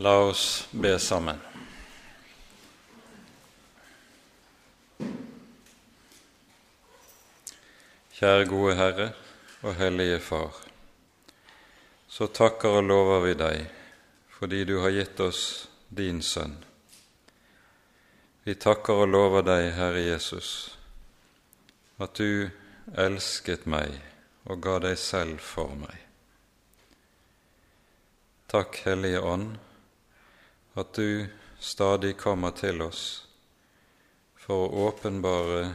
[0.00, 1.40] La oss be sammen.
[8.14, 9.08] Kjære gode Herre
[9.66, 10.54] og Hellige Far.
[12.06, 13.66] Så takker og lover vi deg
[14.38, 15.42] fordi du har gitt oss
[15.90, 16.54] din Sønn.
[18.46, 20.76] Vi takker og lover deg, Herre Jesus,
[21.98, 22.52] at du
[22.94, 23.98] elsket meg
[24.46, 26.04] og ga deg selv for meg.
[28.46, 29.58] Takk, Hellige Ånd,
[30.78, 31.26] at du
[31.58, 33.02] stadig kommer til oss
[34.38, 35.72] for å åpenbare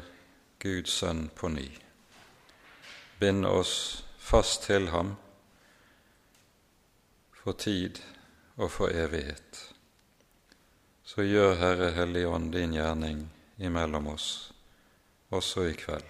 [0.64, 1.68] Guds sønn på ny,
[3.20, 3.76] binde oss
[4.18, 5.16] fast til ham
[7.44, 8.00] for tid
[8.56, 9.60] og for evighet.
[11.04, 13.28] Så gjør Herre Hellige Ånd din gjerning
[13.60, 14.30] imellom oss
[15.34, 16.08] også i kveld.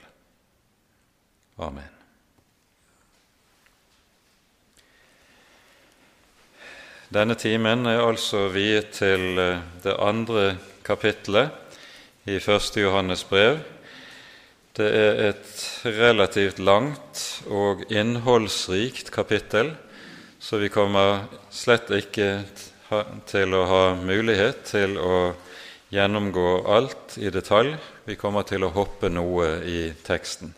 [1.58, 2.03] Amen.
[7.14, 10.56] Denne timen er altså viet til eh, det andre
[10.88, 11.52] kapittelet
[12.26, 13.60] i første Johannes brev.
[14.74, 15.52] Det er et
[15.86, 19.76] relativt langt og innholdsrikt kapittel,
[20.42, 22.32] så vi kommer slett ikke
[23.30, 25.22] til å ha mulighet til å
[25.94, 27.76] gjennomgå alt i detalj.
[28.10, 30.56] Vi kommer til å hoppe noe i teksten.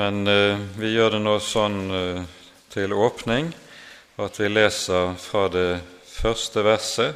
[0.00, 2.28] Men eh, vi gjør det nå sånn eh,
[2.72, 3.52] til åpning
[4.26, 7.14] at vi leser fra det første verset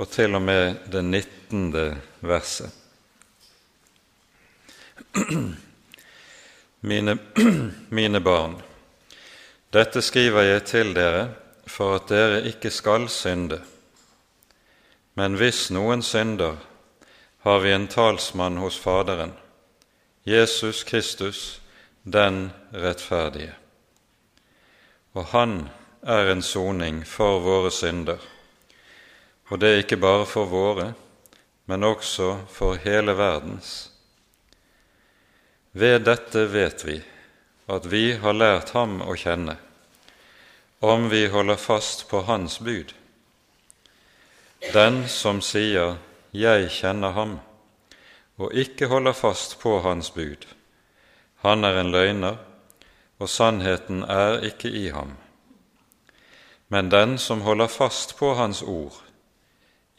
[0.00, 1.84] og til og med det nittende
[2.20, 2.70] verset.
[6.80, 7.18] Mine,
[7.98, 8.56] mine barn,
[9.72, 11.28] dette skriver jeg til dere
[11.66, 13.60] for at dere ikke skal synde.
[15.14, 16.56] Men hvis noen synder,
[17.44, 19.32] har vi en talsmann hos Faderen,
[20.24, 21.60] Jesus Kristus,
[22.02, 23.54] den rettferdige.
[25.14, 25.68] Og han
[26.02, 28.18] er en soning for våre synder,
[29.48, 30.88] og det er ikke bare for våre,
[31.70, 33.92] men også for hele verdens.
[35.72, 36.98] Ved dette vet vi
[37.70, 39.54] at vi har lært ham å kjenne,
[40.82, 42.90] om vi holder fast på hans bud.
[44.74, 45.98] Den som sier
[46.32, 47.40] 'Jeg kjenner ham',
[48.38, 50.46] og ikke holder fast på hans bud,
[51.36, 52.36] han er en løgner,
[53.18, 55.21] og sannheten er ikke i ham.
[56.72, 58.94] Men den som holder fast på Hans ord,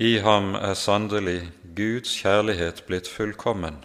[0.01, 3.77] i ham er sannelig Guds kjærlighet blitt fullkommen.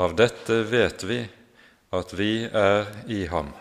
[0.00, 1.18] Av dette vet vi
[1.92, 3.52] at vi er i ham.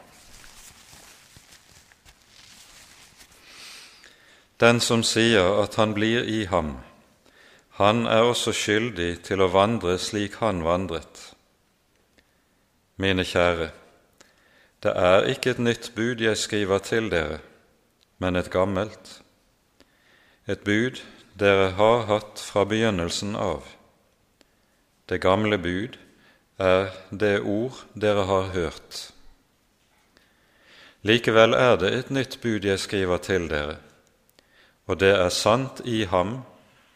[4.64, 6.78] Den som sier at han blir i ham,
[7.76, 11.28] han er også skyldig til å vandre slik han vandret.
[13.04, 13.74] Mine kjære,
[14.84, 17.40] det er ikke et nytt bud jeg skriver til dere,
[18.20, 19.22] men et gammelt,
[20.48, 21.00] et bud
[21.40, 23.64] dere har hatt fra begynnelsen av.
[25.08, 25.96] Det gamle bud
[26.60, 29.00] er det ord dere har hørt.
[31.04, 33.78] Likevel er det et nytt bud jeg skriver til dere,
[34.88, 36.42] og det er sant i ham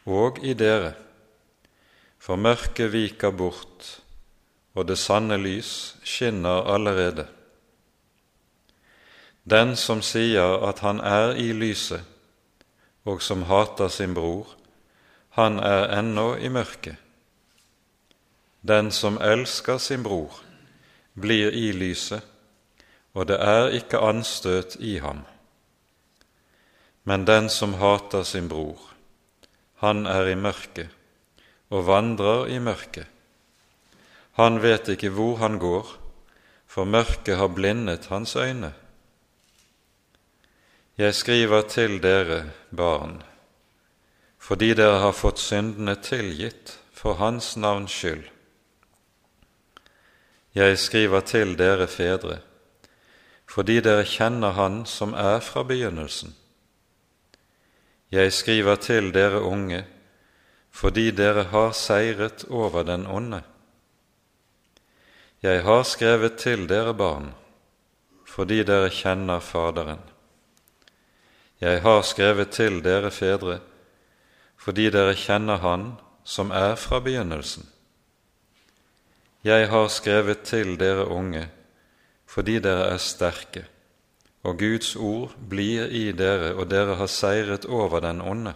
[0.04, 0.92] og i dere,
[2.20, 3.90] for mørket viker bort,
[4.76, 7.37] og det sanne lys skinner allerede.
[9.48, 12.02] Den som sier at han er i lyset,
[13.08, 14.50] og som hater sin bror,
[15.38, 16.96] han er ennå i mørket.
[18.60, 20.34] Den som elsker sin bror,
[21.14, 22.20] blir i lyset,
[23.14, 25.22] og det er ikke anstøt i ham.
[27.08, 28.82] Men den som hater sin bror,
[29.80, 30.90] han er i mørket
[31.70, 33.06] og vandrer i mørket.
[34.36, 35.88] Han vet ikke hvor han går,
[36.66, 38.74] for mørket har blindet hans øyne.
[40.98, 43.20] Jeg skriver til dere, barn,
[44.42, 48.24] fordi dere har fått syndene tilgitt for Hans navns skyld.
[50.58, 52.40] Jeg skriver til dere, fedre,
[53.46, 56.34] fordi dere kjenner Han som er fra begynnelsen.
[58.10, 59.84] Jeg skriver til dere unge,
[60.74, 63.44] fordi dere har seiret over den onde.
[65.42, 67.34] Jeg har skrevet til dere barn,
[68.26, 70.17] fordi dere kjenner Faderen.
[71.60, 73.58] Jeg har skrevet til dere fedre,
[74.56, 75.88] fordi dere kjenner Han
[76.24, 77.66] som er fra begynnelsen.
[79.44, 81.48] Jeg har skrevet til dere unge,
[82.26, 83.64] fordi dere er sterke,
[84.42, 88.54] og Guds ord blir i dere, og dere har seiret over den onde.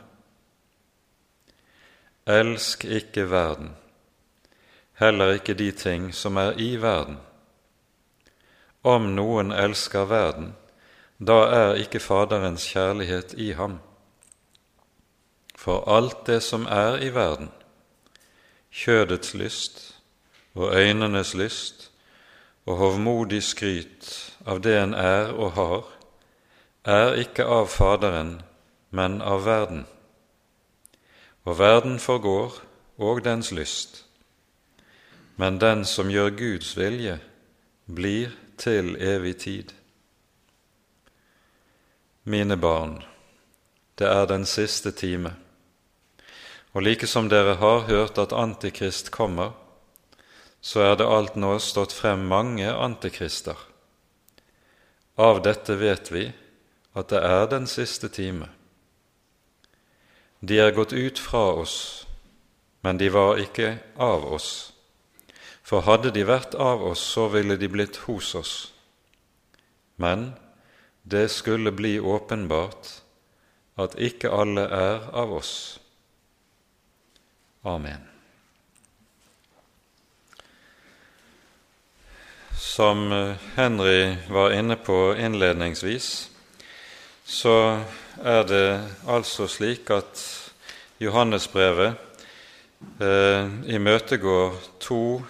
[2.26, 3.74] Elsk ikke verden,
[4.94, 7.18] heller ikke de ting som er i verden.
[8.84, 10.52] Om noen elsker verden,
[11.26, 13.78] da er ikke Faderens kjærlighet i ham.
[15.56, 17.50] For alt det som er i verden,
[18.72, 20.00] kjødets lyst
[20.54, 21.90] og øynenes lyst
[22.66, 24.08] og hovmodig skryt
[24.46, 25.84] av det en er og har,
[26.84, 28.40] er ikke av Faderen,
[28.90, 29.84] men av verden.
[31.44, 32.58] Og verden forgår
[32.98, 34.04] og dens lyst,
[35.36, 37.20] men den som gjør Guds vilje,
[37.86, 39.72] blir til evig tid.
[42.24, 43.00] Mine barn,
[43.98, 45.32] det er den siste time,
[46.70, 49.56] og like som dere har hørt at Antikrist kommer,
[50.60, 53.58] så er det alt nå stått frem mange antikrister.
[55.18, 56.28] Av dette vet vi
[56.94, 58.46] at det er den siste time.
[60.38, 62.06] De er gått ut fra oss,
[62.86, 64.70] men de var ikke av oss.
[65.66, 68.54] For hadde de vært av oss, så ville de blitt hos oss.
[69.98, 70.36] Men
[71.02, 73.02] det skulle bli åpenbart
[73.80, 75.54] at ikke alle er av oss.
[77.62, 78.08] Amen.
[82.58, 83.08] Som
[83.54, 86.30] Henry var inne på innledningsvis,
[87.24, 87.56] så
[88.22, 88.66] er det
[89.06, 90.22] altså slik at
[91.02, 91.98] Johannesbrevet
[93.02, 95.22] eh, imøtegår to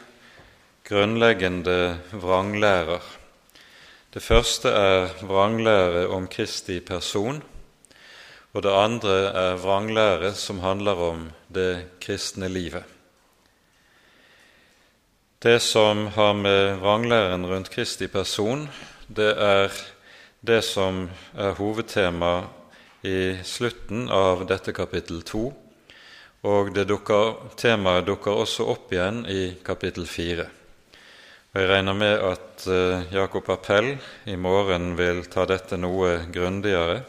[0.84, 3.00] grunnleggende vranglærer.
[4.12, 7.38] Det første er vranglære om Kristi person,
[8.52, 12.84] og det andre er vranglære som handler om det kristne livet.
[15.40, 18.68] Det som har med vranglæren rundt Kristi person,
[19.08, 19.72] det er
[20.44, 22.34] det som er hovedtema
[23.02, 25.46] i slutten av dette kapittel 2,
[26.52, 30.52] og dukker, temaet dukker også opp igjen i kapittel 4.
[31.52, 33.90] Og Jeg regner med at eh, Jakob Appell
[34.24, 37.02] i morgen vil ta dette noe grundigere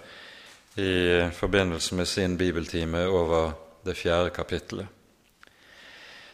[0.75, 3.53] i forbindelse med sin bibeltime over
[3.87, 4.89] det fjerde kapittelet.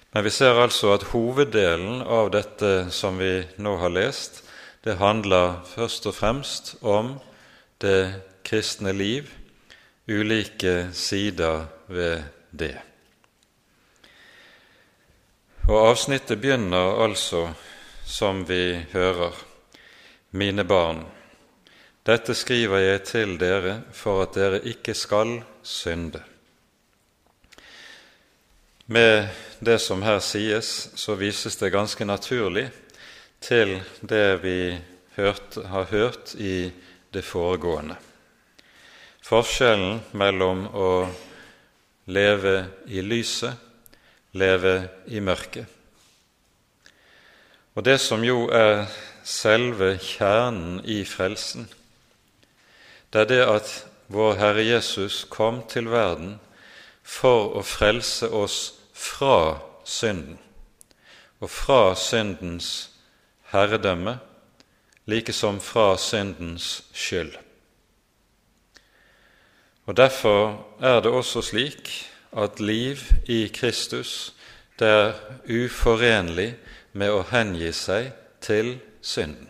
[0.09, 4.41] Men vi ser altså at hoveddelen av dette som vi nå har lest,
[4.81, 7.19] det handler først og fremst om
[7.77, 9.29] det kristne liv,
[10.09, 12.73] ulike sider ved det.
[15.69, 17.51] Og Avsnittet begynner altså
[18.09, 19.33] som vi hører.
[20.31, 21.03] Mine barn,
[22.05, 26.21] dette skriver jeg til dere for at dere ikke skal synde.
[28.89, 29.29] Med
[29.61, 32.67] det som her sies, så vises det ganske naturlig
[33.41, 34.59] til det vi
[35.15, 36.71] hørt, har hørt i
[37.13, 37.97] det foregående.
[39.21, 40.91] Forskjellen mellom å
[42.09, 42.55] leve
[42.89, 43.53] i lyset,
[44.33, 44.79] leve
[45.13, 45.78] i mørket.
[47.79, 48.89] Og det som jo er
[49.23, 51.69] selve kjernen i frelsen,
[53.13, 53.69] det er det at
[54.11, 56.33] vår Herre Jesus kom til verden
[57.07, 58.57] for å frelse oss
[58.91, 60.35] fra synden
[61.39, 62.89] og fra syndens
[63.53, 64.17] herredømme,
[65.07, 67.31] like som fra syndens skyld.
[69.87, 71.93] Og Derfor er det også slik
[72.35, 74.33] at liv i Kristus
[74.79, 75.15] det er
[75.47, 76.57] uforenlig
[76.99, 78.11] med å hengi seg
[78.43, 79.47] til synden.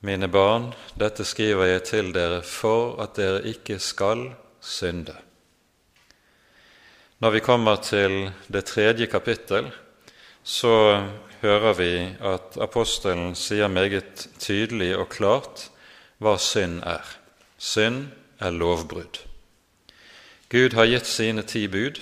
[0.00, 4.30] Mine barn, dette skriver jeg til dere for at dere ikke skal
[4.64, 5.14] synde.
[7.20, 9.68] Når vi kommer til det tredje kapittel,
[10.42, 10.72] så
[11.42, 11.92] hører vi
[12.24, 15.66] at apostelen sier meget tydelig og klart
[16.16, 17.04] hva synd er.
[17.60, 18.08] Synd
[18.40, 19.20] er lovbrudd.
[20.48, 22.00] Gud har gitt sine ti bud,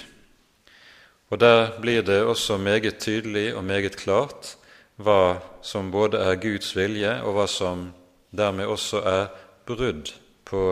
[1.29, 4.57] og Der blir det også meget tydelig og meget klart
[4.97, 7.93] hva som både er Guds vilje, og hva som
[8.35, 9.27] dermed også er
[9.67, 10.11] brudd
[10.45, 10.63] på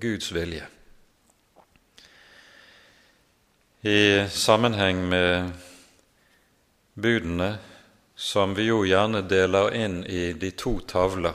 [0.00, 0.66] Guds vilje.
[3.82, 5.50] I sammenheng med
[6.94, 7.58] budene,
[8.16, 11.34] som vi jo gjerne deler inn i de to tavler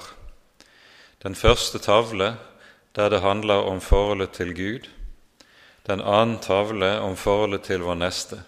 [1.19, 2.37] Den første tavle,
[2.95, 4.87] der det handler om forholdet til Gud,
[5.87, 8.39] den annen tavle om forholdet til vår neste.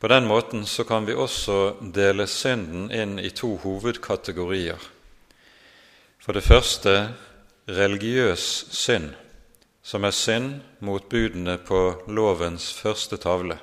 [0.00, 4.80] På den måten så kan vi også dele synden inn i to hovedkategorier.
[6.20, 6.92] For det første
[7.66, 9.14] religiøs synd,
[9.82, 11.80] som er synd mot budene på
[12.12, 13.56] lovens første tavle.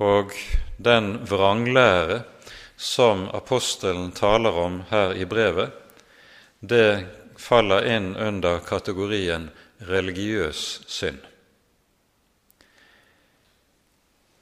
[0.00, 0.32] Og
[0.78, 2.22] den vranglære
[2.76, 5.72] som apostelen taler om her i brevet,
[6.60, 9.50] det faller inn under kategorien
[9.84, 11.20] religiøs synd.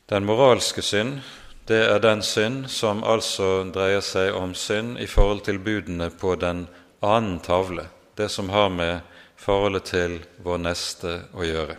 [0.06, 1.23] Den moralske synd,
[1.64, 6.34] det er den synd som altså dreier seg om synd i forhold til budene på
[6.37, 6.66] den
[7.00, 9.00] annen tavle, det som har med
[9.40, 11.76] forholdet til vår neste å gjøre.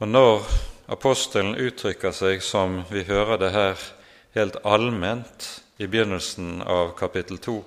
[0.00, 0.46] Og når
[0.88, 3.84] apostelen uttrykker seg som vi hører det her
[4.32, 7.58] helt allment i begynnelsen av kapittel 2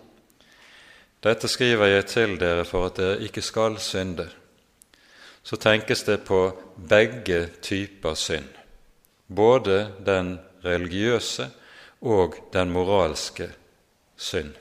[1.23, 4.25] Dette skriver jeg til dere for at dere ikke skal synde.
[5.43, 6.41] Så tenkes det på
[6.75, 8.49] begge typer synd,
[9.27, 11.49] både den religiøse
[12.03, 13.49] og den moralske
[14.17, 14.53] synd.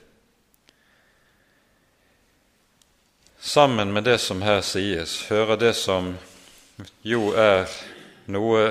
[3.39, 6.15] Sammen med det som her sies, hører det som
[7.03, 7.67] jo er
[8.31, 8.69] noe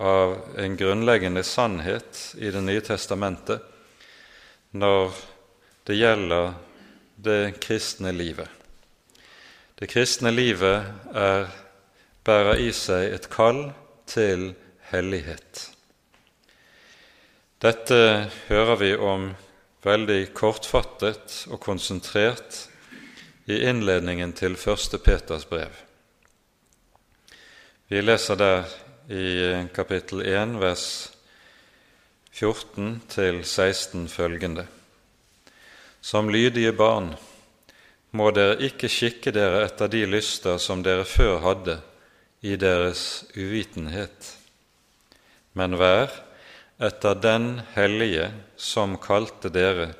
[0.00, 3.60] av en grunnleggende sannhet i Det nye testamentet
[4.72, 5.12] når
[5.86, 6.54] det gjelder
[7.16, 8.48] det kristne livet.
[9.78, 11.46] Det kristne livet er,
[12.24, 13.68] bærer i seg et kall
[14.08, 14.54] til
[14.90, 15.70] hellighet.
[17.62, 17.98] Dette
[18.48, 19.30] hører vi om
[19.84, 22.64] veldig kortfattet og konsentrert
[23.48, 24.98] i innledningen til 1.
[25.04, 25.72] Peters brev.
[27.88, 28.64] Vi leser der
[29.12, 29.26] i
[29.76, 30.86] kapittel 1, vers
[32.32, 34.66] 14 16 følgende.
[36.00, 37.14] Som lydige barn
[38.12, 41.78] må dere ikke skikke dere etter de lyster som dere før hadde
[42.44, 44.34] i deres uvitenhet,
[45.54, 46.12] men vær
[46.82, 49.92] etter den hellige som kalte dere,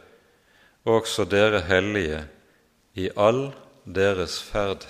[0.84, 2.24] også dere hellige,
[2.94, 3.48] i all
[3.86, 4.86] deres ferd.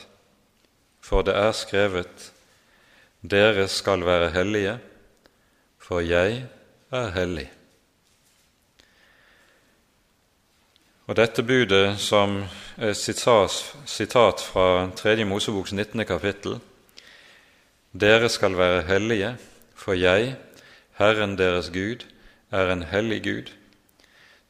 [1.00, 2.30] For det er skrevet:"
[3.24, 4.78] Dere skal være hellige,
[5.78, 6.44] for jeg
[6.92, 7.46] er hellig.
[11.06, 12.44] Og Dette budet, som
[12.76, 15.24] er sitat fra 3.
[15.24, 16.04] Moseboks 19.
[16.04, 16.60] kapittel,
[18.00, 19.36] Dere skal være hellige,
[19.74, 20.36] for jeg,
[20.98, 22.04] Herren deres Gud,
[22.50, 23.52] er en hellig Gud.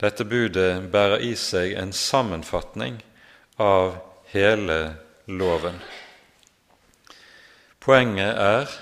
[0.00, 2.98] Dette budet bærer i seg en sammenfatning
[3.58, 3.96] av
[4.32, 4.96] hele
[5.26, 5.78] loven.
[7.80, 8.72] Poenget er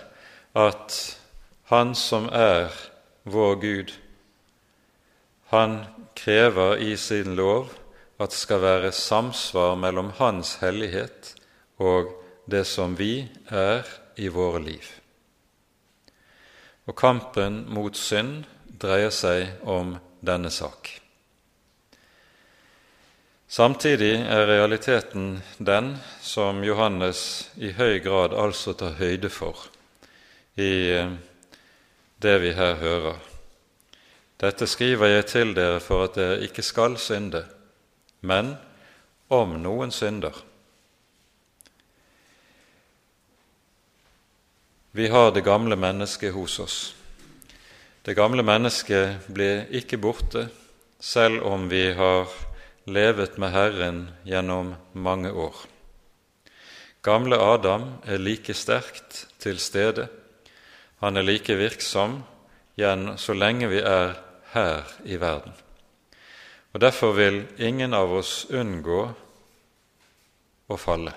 [0.59, 1.01] at
[1.73, 2.69] Han som er
[3.25, 3.93] vår Gud,
[5.53, 5.85] han
[6.17, 7.69] krever i sin lov
[8.17, 11.35] at det skal være samsvar mellom Hans hellighet
[11.77, 12.09] og
[12.49, 13.85] det som vi er
[14.17, 15.02] i våre liv.
[16.93, 18.43] Og kampen mot synd
[18.77, 20.91] dreier seg om denne sak.
[23.49, 29.71] Samtidig er realiteten den som Johannes i høy grad altså tar høyde for
[30.61, 31.17] i eh,
[32.21, 33.17] det vi her hører.
[34.45, 37.47] Dette skriver jeg til dere for at dere ikke skal synde,
[38.21, 38.59] men
[39.33, 40.37] om noen synder.
[44.95, 46.95] Vi har det gamle mennesket hos oss.
[48.03, 50.49] Det gamle mennesket blir ikke borte
[51.01, 52.29] selv om vi har
[52.85, 55.55] levet med Herren gjennom mange år.
[57.01, 60.11] Gamle Adam er like sterkt til stede,
[61.01, 62.21] han er like virksom
[62.77, 64.13] igjen så lenge vi er
[64.53, 65.57] her i verden.
[66.73, 69.03] Og Derfor vil ingen av oss unngå
[70.69, 71.17] å falle.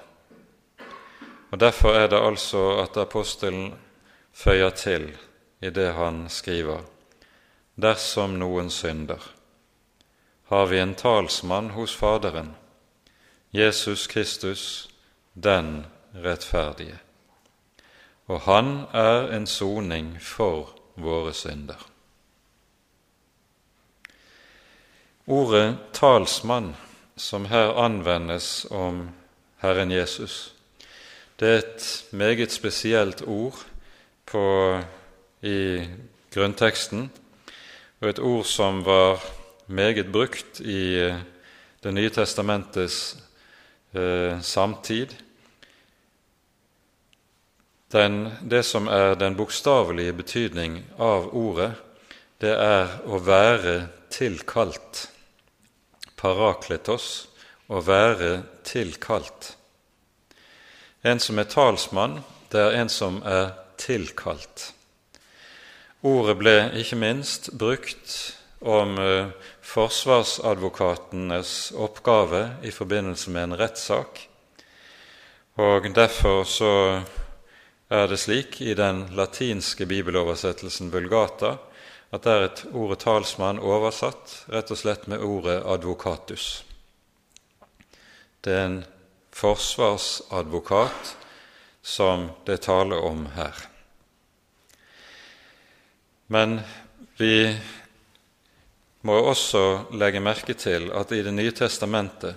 [1.56, 3.76] Og Derfor er det altså at apostelen
[4.34, 5.06] føyer til
[5.62, 6.82] i det han skriver,
[7.80, 9.22] dersom noen synder
[10.52, 12.50] har vi en talsmann hos Faderen,
[13.54, 14.90] Jesus Kristus,
[15.34, 15.86] den
[16.26, 16.98] rettferdige.
[18.28, 21.80] Og han er en soning for våre synder.
[25.28, 26.76] Ordet talsmann,
[27.16, 29.10] som her anvendes om
[29.64, 30.55] Herren Jesus,
[31.40, 33.66] det er et meget spesielt ord
[34.26, 34.44] på,
[35.44, 35.84] i
[36.34, 37.10] grunnteksten,
[38.02, 39.20] og et ord som var
[39.68, 41.24] meget brukt i eh,
[41.84, 43.18] Det nye testamentets
[43.94, 45.12] eh, samtid.
[47.92, 51.76] Den, det som er den bokstavelige betydning av ordet,
[52.42, 53.76] det er å være
[54.10, 55.04] tilkalt.
[56.18, 57.28] Parakletos
[57.70, 59.54] å være tilkalt.
[61.06, 64.74] En som er talsmann, det er en som er tilkalt.
[66.02, 68.34] Ordet ble ikke minst brukt
[68.66, 69.30] om eh,
[69.62, 74.24] forsvarsadvokatenes oppgave i forbindelse med en rettssak.
[75.62, 77.02] Og Derfor så
[77.90, 81.58] er det slik i den latinske bibeloversettelsen Vulgata
[82.14, 86.66] at der er et ordet talsmann oversatt rett og slett med ordet advokatus.
[88.42, 88.84] Det er en
[89.36, 91.18] forsvarsadvokat
[91.82, 93.56] som det taler om her.
[96.28, 96.60] Men
[97.18, 97.58] vi
[99.06, 102.36] må også legge merke til at i Det nye testamentet,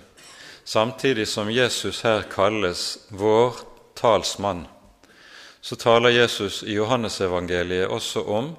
[0.63, 3.55] samtidig som Jesus her kalles vår
[3.95, 4.67] talsmann,
[5.61, 8.55] så taler Jesus i Johannesevangeliet også om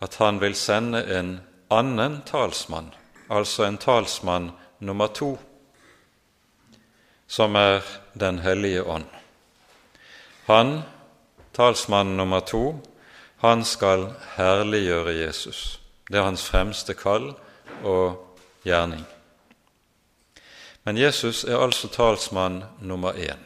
[0.00, 1.40] at han vil sende en
[1.70, 2.90] annen talsmann,
[3.30, 5.38] altså en talsmann nummer to,
[7.26, 7.82] som er
[8.14, 9.04] Den hellige ånd.
[10.46, 10.82] Han,
[11.52, 12.80] talsmann nummer to,
[13.36, 14.06] han skal
[14.36, 15.80] herliggjøre Jesus.
[16.08, 17.34] Det er hans fremste kall
[17.84, 19.04] og gjerning.
[20.86, 23.42] Men Jesus er altså talsmann nummer én.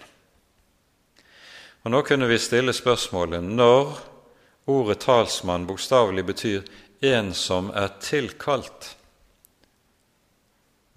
[1.82, 3.94] Og Nå kunne vi stille spørsmålet når
[4.68, 6.62] ordet talsmann bokstavelig betyr
[7.00, 8.96] en som er tilkalt.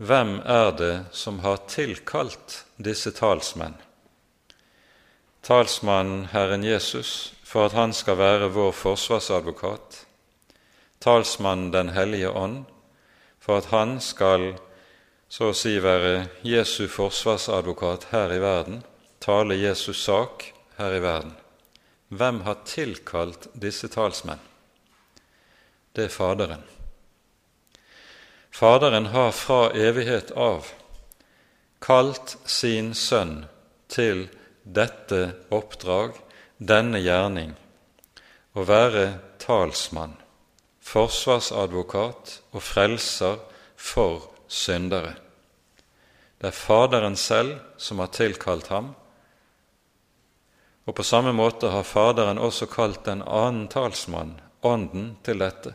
[0.03, 3.75] Hvem er det som har tilkalt disse talsmenn?
[5.43, 10.05] Talsmannen Herren Jesus for at han skal være vår forsvarsadvokat.
[11.03, 12.63] Talsmannen Den hellige ånd
[13.39, 14.53] for at han skal
[15.27, 18.83] så å si være Jesu forsvarsadvokat her i verden,
[19.19, 20.45] tale Jesus sak
[20.77, 21.33] her i verden.
[22.13, 24.39] Hvem har tilkalt disse talsmenn?
[25.93, 26.63] Det er Faderen.
[28.53, 30.69] Faderen har fra evighet av
[31.83, 33.43] kalt sin sønn
[33.91, 34.27] til
[34.63, 36.15] dette oppdrag,
[36.57, 37.51] denne gjerning,
[38.55, 39.05] å være
[39.43, 40.15] talsmann,
[40.83, 43.41] forsvarsadvokat og frelser
[43.75, 45.17] for syndere.
[46.39, 48.93] Det er Faderen selv som har tilkalt ham,
[50.83, 55.73] og på samme måte har Faderen også kalt en annen talsmann, Ånden, til dette,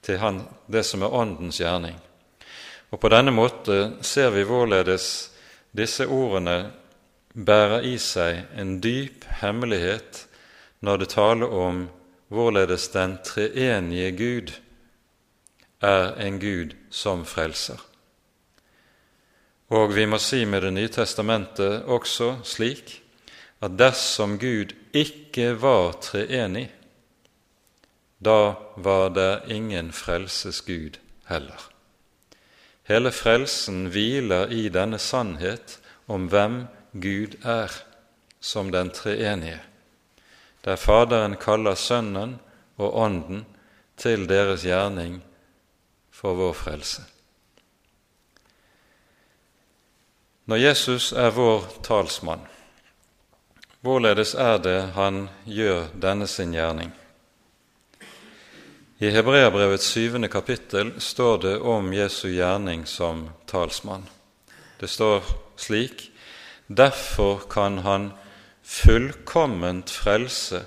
[0.00, 1.98] til han, det som er Åndens gjerning.
[2.92, 5.06] Og på denne måte ser vi hvorledes
[5.72, 6.72] disse ordene
[7.32, 10.26] bærer i seg en dyp hemmelighet
[10.84, 11.86] når det taler om
[12.32, 14.52] hvorledes den treenige Gud
[15.82, 17.80] er en Gud som frelser.
[19.72, 22.98] Og vi må si med Det nye testamentet også slik
[23.62, 26.68] at dersom Gud ikke var treenig,
[28.20, 31.71] da var det ingen frelsesgud heller.
[32.88, 35.78] Hele frelsen hviler i denne sannhet
[36.10, 37.70] om hvem Gud er,
[38.40, 39.60] som den treenige,
[40.64, 42.40] der Faderen kaller Sønnen
[42.76, 43.44] og Ånden
[43.96, 45.20] til deres gjerning
[46.10, 47.02] for vår frelse.
[50.46, 52.42] Når Jesus er vår talsmann,
[53.82, 56.92] Hvorledes er det han gjør denne sin gjerning?
[59.02, 64.04] I Hebreabrevets syvende kapittel står det om Jesu gjerning som talsmann.
[64.78, 65.24] Det står
[65.58, 66.04] slik
[66.66, 68.12] Derfor kan han
[68.62, 70.60] fullkomment frelse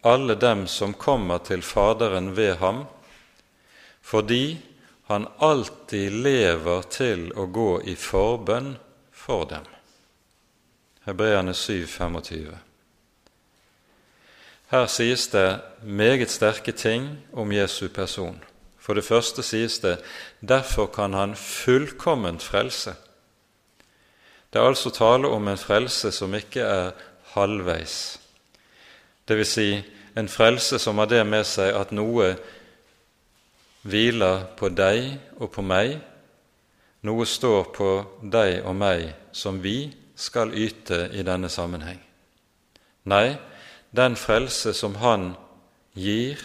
[0.00, 2.86] alle dem som kommer til Faderen ved ham,
[4.00, 4.56] fordi
[5.12, 8.72] han alltid lever til å gå i forbønn
[9.12, 9.68] for dem.
[11.04, 12.69] Hebreerne 7, 25.
[14.70, 18.38] Her sies det meget sterke ting om Jesu person.
[18.78, 19.98] For det første sies det
[20.40, 22.94] derfor kan han fullkomment frelse.
[24.52, 26.90] Det er altså tale om en frelse som ikke er
[27.34, 28.20] halvveis,
[29.28, 29.82] vil Si
[30.16, 32.32] en frelse som har det med seg at noe
[33.82, 36.00] hviler på deg og på meg,
[37.06, 37.90] noe står på
[38.22, 42.00] deg og meg som vi skal yte i denne sammenheng.
[43.04, 43.38] Nei,
[43.90, 45.34] den frelse som Han
[45.94, 46.38] gir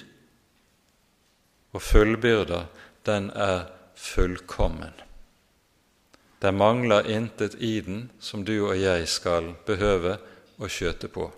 [1.76, 2.66] og fullbyrder,
[3.06, 4.94] den er fullkommen.
[6.42, 10.18] Det mangler intet i den som du og jeg skal behøve
[10.58, 11.30] å skjøte på.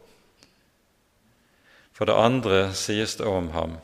[1.98, 3.78] For det andre sies det om ham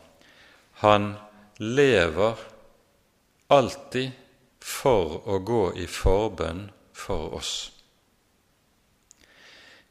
[0.84, 1.14] han
[1.58, 2.38] lever
[3.48, 4.12] alltid
[4.60, 7.73] for å gå i forbønn for oss.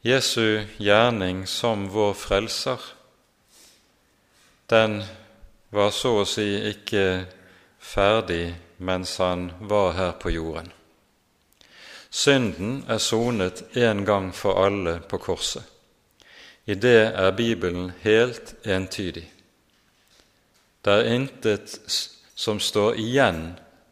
[0.03, 2.79] Jesu gjerning som vår frelser,
[4.67, 5.03] den
[5.69, 7.23] var så å si ikke
[7.79, 8.49] ferdig
[8.83, 10.67] mens han var her på jorden.
[12.11, 15.63] Synden er sonet en gang for alle på korset.
[16.67, 19.23] I det er Bibelen helt entydig.
[20.83, 21.79] Det er intet
[22.35, 23.41] som står igjen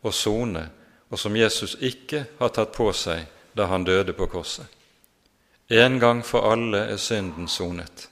[0.04, 0.68] å sone,
[1.08, 3.24] og som Jesus ikke har tatt på seg
[3.56, 4.81] da han døde på korset.
[5.72, 8.10] En gang for alle er synden sonet.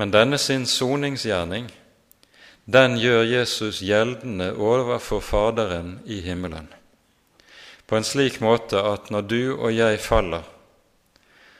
[0.00, 1.66] Men denne sin soningsgjerning,
[2.64, 6.70] den gjør Jesus gjeldende overfor Faderen i himmelen,
[7.86, 10.48] på en slik måte at når du og jeg faller,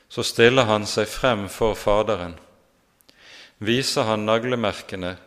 [0.08, 2.38] så stiller han seg frem for Faderen,
[3.60, 5.18] viser han naglemerkene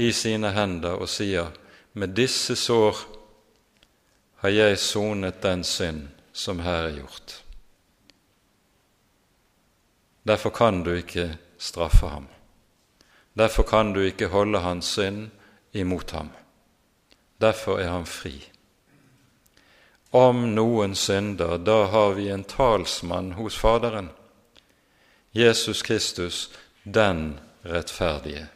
[0.00, 1.52] i sine hender og sier:"
[1.92, 2.96] med disse sår
[4.42, 7.43] har jeg sonet den synd som her er gjort.
[10.24, 12.26] Derfor kan du ikke straffe ham.
[13.36, 15.30] Derfor kan du ikke holde hans synd
[15.72, 16.30] imot ham.
[17.40, 18.38] Derfor er han fri.
[20.12, 24.10] Om noen synder, da har vi en talsmann hos Faderen,
[25.34, 26.50] Jesus Kristus,
[26.84, 28.46] den rettferdige.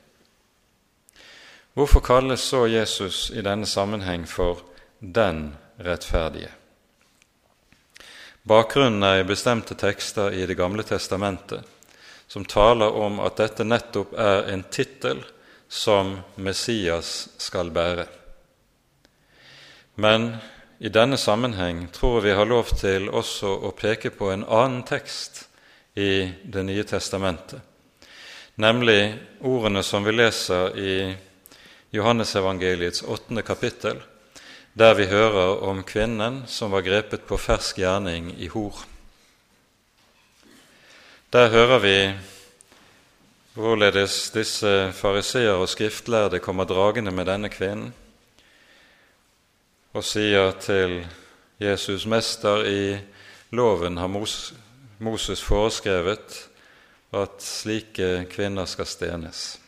[1.74, 4.62] Hvorfor kalles så Jesus i denne sammenheng for
[5.00, 6.57] den rettferdige?
[8.48, 11.66] Bakgrunnen er i bestemte tekster i Det gamle testamentet
[12.28, 15.20] som taler om at dette nettopp er en tittel
[15.68, 18.06] som Messias skal bære.
[20.00, 20.30] Men
[20.78, 25.44] i denne sammenheng tror vi har lov til også å peke på en annen tekst
[25.98, 27.60] i Det nye testamentet,
[28.54, 30.92] nemlig ordene som vi leser i
[31.90, 33.98] Johannesevangeliets åttende kapittel,
[34.78, 38.76] der vi hører om kvinnen som var grepet på fersk gjerning i hor.
[41.34, 41.96] Der hører vi
[43.58, 47.90] hvorledes disse fariseer og skriftlærde kommer dragende med denne kvinnen
[49.98, 51.06] og sier til
[51.58, 52.98] Jesus, 'Mester, i
[53.50, 54.06] loven har
[54.98, 56.48] Moses foreskrevet
[57.12, 59.58] at slike kvinner skal stenes.'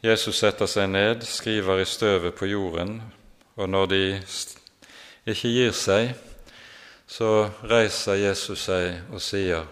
[0.00, 3.02] Jesus setter seg ned, skriver i støvet på jorden,
[3.60, 4.04] og når de
[5.28, 6.14] ikke gir seg,
[7.04, 9.66] så reiser Jesus seg og sier:"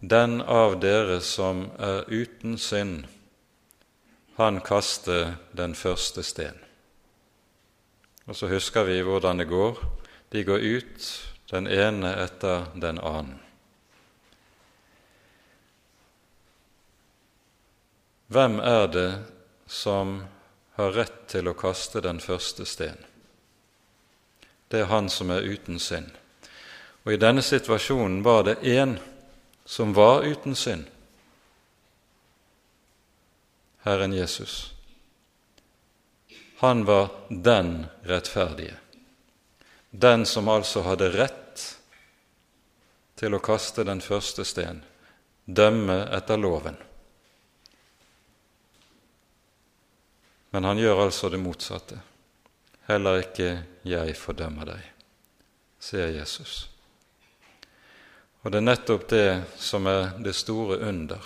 [0.00, 3.06] Den av dere som er uten synd,
[4.36, 6.58] han kaster den første sten.
[8.26, 9.80] Og så husker vi hvordan det går.
[10.32, 11.06] De går ut,
[11.50, 13.40] den ene etter den annen.
[18.28, 19.10] Hvem er det
[19.66, 20.24] som
[20.76, 22.98] har rett til å kaste den første sten?
[24.68, 26.10] Det er han som er uten synd.
[27.06, 28.96] Og i denne situasjonen var det én
[29.64, 30.86] som var uten synd,
[33.86, 34.72] Herren Jesus.
[36.58, 38.74] Han var den rettferdige,
[39.90, 41.62] den som altså hadde rett
[43.14, 44.82] til å kaste den første sten,
[45.44, 46.74] dømme etter loven.
[50.56, 51.98] Men han gjør altså det motsatte.
[52.88, 53.48] Heller ikke
[53.84, 54.84] jeg fordømmer deg,
[55.84, 56.70] sier Jesus.
[58.40, 59.26] Og det er nettopp det
[59.60, 61.20] som er det store under,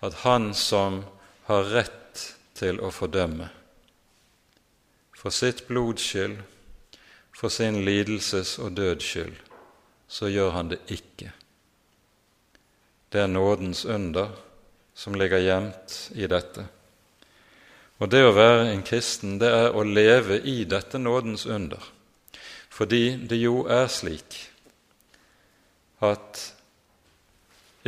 [0.00, 1.02] at han som
[1.50, 2.22] har rett
[2.56, 3.50] til å fordømme,
[5.12, 6.40] for sitt blods skyld,
[7.36, 9.36] for sin lidelses og døds skyld,
[10.08, 11.34] så gjør han det ikke.
[13.12, 14.32] Det er nådens under
[14.96, 16.70] som ligger gjemt i dette.
[17.98, 21.82] Og det å være en kristen, det er å leve i dette nådens under,
[22.70, 24.36] fordi det jo er slik
[25.98, 26.44] at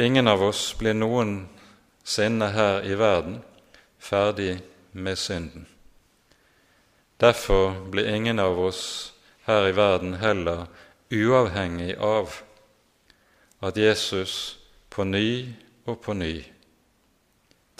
[0.00, 3.38] ingen av oss blir noensinne her i verden
[4.02, 4.58] ferdig
[4.92, 5.66] med synden.
[7.20, 9.12] Derfor blir ingen av oss
[9.46, 10.66] her i verden heller
[11.10, 12.34] uavhengig av
[13.60, 14.58] at Jesus
[14.90, 15.52] på ny
[15.86, 16.34] og på ny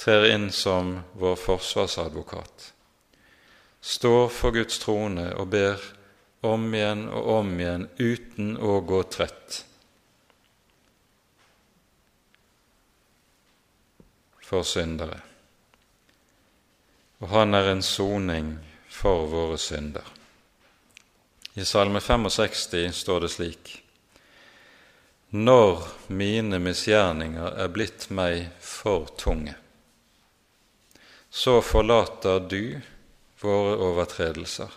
[0.01, 2.73] trer inn som vår forsvarsadvokat,
[3.81, 5.83] står for Guds trone og ber
[6.41, 9.59] om igjen og om igjen uten å gå trett
[14.51, 15.21] for syndere,
[17.21, 18.55] og han er en soning
[18.89, 20.07] for våre synder.
[21.61, 23.77] I Salme 65 står det slik:"
[25.31, 29.55] Når mine misgjerninger er blitt meg for tunge,
[31.31, 32.81] så forlater du
[33.41, 34.71] våre overtredelser.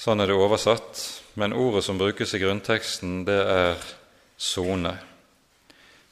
[0.00, 1.04] Sånn er det oversatt,
[1.40, 3.80] men ordet som brukes i grunnteksten, det er
[4.40, 4.96] sone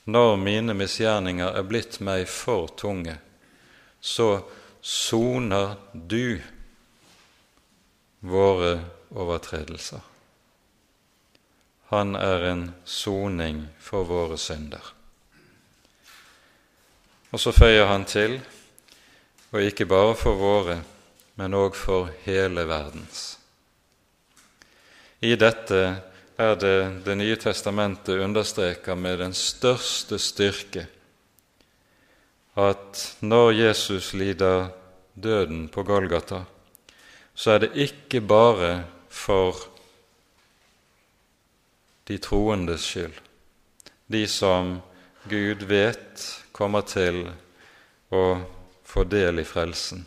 [0.08, 3.18] når mine misgjerninger er blitt meg for tunge,
[4.00, 4.40] så
[4.80, 6.40] soner du
[8.24, 8.78] våre
[9.12, 10.00] overtredelser.
[11.92, 14.94] Han er en soning for våre synder.
[17.30, 18.38] Og så føyer han til,
[19.52, 20.78] og ikke bare for våre,
[21.36, 23.38] men òg for hele verdens.
[25.20, 25.80] I dette
[26.38, 30.86] er det Det nye testamentet understreker med den største styrke
[32.58, 34.68] at når Jesus lider
[35.14, 36.42] døden på Golgata,
[37.34, 39.54] så er det ikke bare for
[42.08, 43.14] de troendes skyld,
[44.10, 44.80] de som
[45.30, 46.24] Gud vet
[46.58, 47.22] kommer til
[48.10, 48.22] å
[48.82, 50.06] få del i frelsen.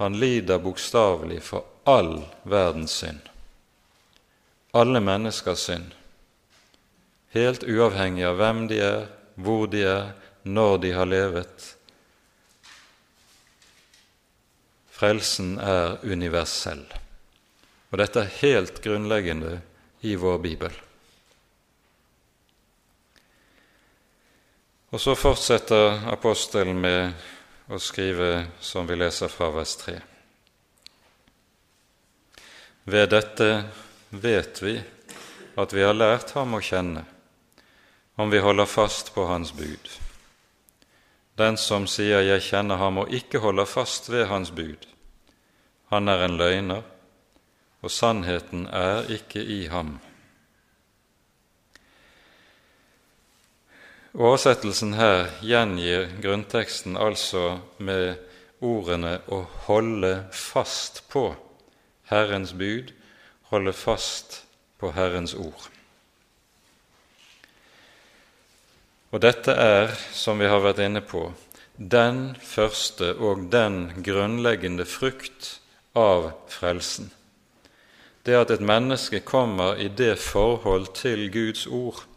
[0.00, 3.26] han lider bokstavelig for all verdens synd.
[4.72, 5.90] Alle menneskers synd.
[7.34, 9.02] Helt uavhengig av hvem de er,
[9.34, 11.66] hvor de er, når de har levet.
[14.88, 16.86] Frelsen er universell.
[17.90, 19.58] Og dette er helt grunnleggende
[20.00, 20.80] i vår bibel.
[24.90, 27.12] Og så fortsetter apostelen med
[27.70, 29.94] å skrive som vi leser fra vers 3.
[32.90, 33.48] Ved dette
[34.10, 34.74] vet vi
[35.60, 37.04] at vi har lært ham å kjenne,
[38.18, 39.90] om vi holder fast på hans bud.
[41.38, 44.86] Den som sier 'jeg kjenner ham' og ikke holder fast ved hans bud,
[45.90, 46.82] han er en løgner,
[47.82, 50.00] og sannheten er ikke i ham.
[54.10, 58.18] Oversettelsen her gjengir grunnteksten altså med
[58.58, 61.36] ordene 'å holde fast på
[62.10, 62.90] Herrens bud',
[63.50, 64.42] 'holde fast
[64.78, 65.70] på Herrens ord'.
[69.12, 71.32] Og dette er, som vi har vært inne på,
[71.78, 75.60] den første og den grunnleggende frukt
[75.94, 77.12] av frelsen.
[78.26, 82.09] Det at et menneske kommer i det forhold til Guds ord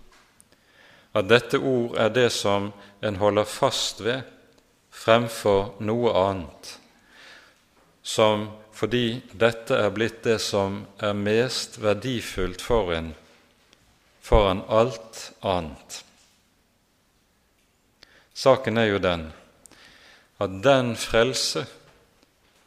[1.14, 2.72] at dette ord er det som
[3.02, 4.24] en holder fast ved
[4.94, 6.78] fremfor noe annet,
[8.04, 13.14] som fordi dette er blitt det som er mest verdifullt for en
[14.24, 16.00] foran alt annet.
[18.34, 19.28] Saken er jo den
[20.42, 21.68] at den frelse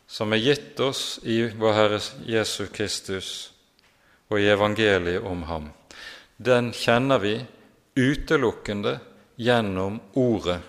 [0.07, 3.31] som er gitt oss i vår Herre Jesus Kristus
[4.31, 5.71] og i evangeliet om ham,
[6.37, 7.35] den kjenner vi
[7.97, 8.99] utelukkende
[9.37, 10.61] gjennom Ordet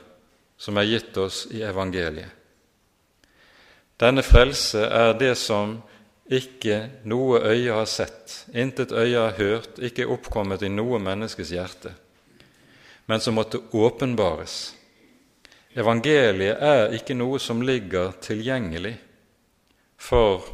[0.57, 2.33] som er gitt oss i evangeliet.
[3.97, 5.77] Denne frelse er det som
[6.27, 11.93] ikke noe øye har sett, intet øye har hørt, ikke oppkommet i noe menneskes hjerte,
[13.07, 14.57] men som måtte åpenbares.
[15.77, 18.97] Evangeliet er ikke noe som ligger tilgjengelig
[19.97, 20.45] for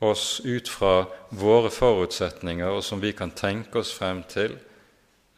[0.00, 4.56] oss ut fra våre forutsetninger, og som vi kan tenke oss frem til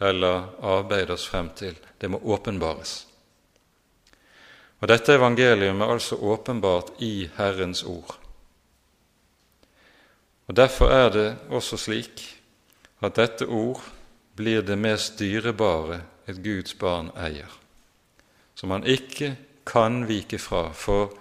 [0.01, 1.77] eller arbeide oss frem til.
[1.99, 3.07] Det må åpenbares.
[4.81, 8.17] Og Dette evangelium er altså åpenbart i Herrens ord.
[10.49, 12.23] Og Derfor er det også slik
[13.01, 13.83] at dette ord
[14.37, 17.51] blir det mest dyrebare et Guds barn eier,
[18.55, 19.35] som han ikke
[19.69, 21.13] kan vike fra, for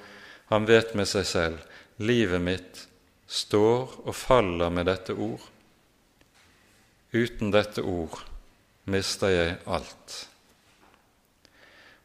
[0.50, 1.60] han vet med seg selv
[2.00, 2.86] livet mitt
[3.28, 5.44] står og faller med dette ord.
[7.14, 8.18] Uten dette ord
[8.90, 10.30] mister jeg alt.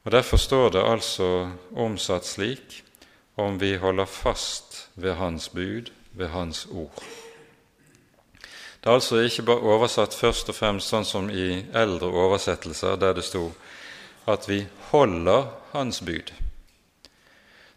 [0.05, 2.83] Og Derfor står det altså omsatt slik
[3.41, 7.03] om vi holder fast ved Hans bud, ved Hans ord.
[8.81, 13.17] Det er altså ikke bare oversatt først og fremst sånn som i eldre oversettelser, der
[13.17, 13.47] det sto
[14.29, 16.35] at vi holder Hans bud.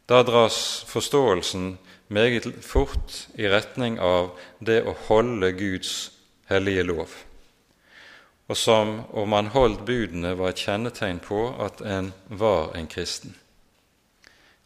[0.08, 6.12] Da dras forståelsen meget fort i retning av det å holde Guds
[6.52, 7.16] hellige lov
[8.48, 13.36] og som om han holdt budene var et kjennetegn på at en var en kristen.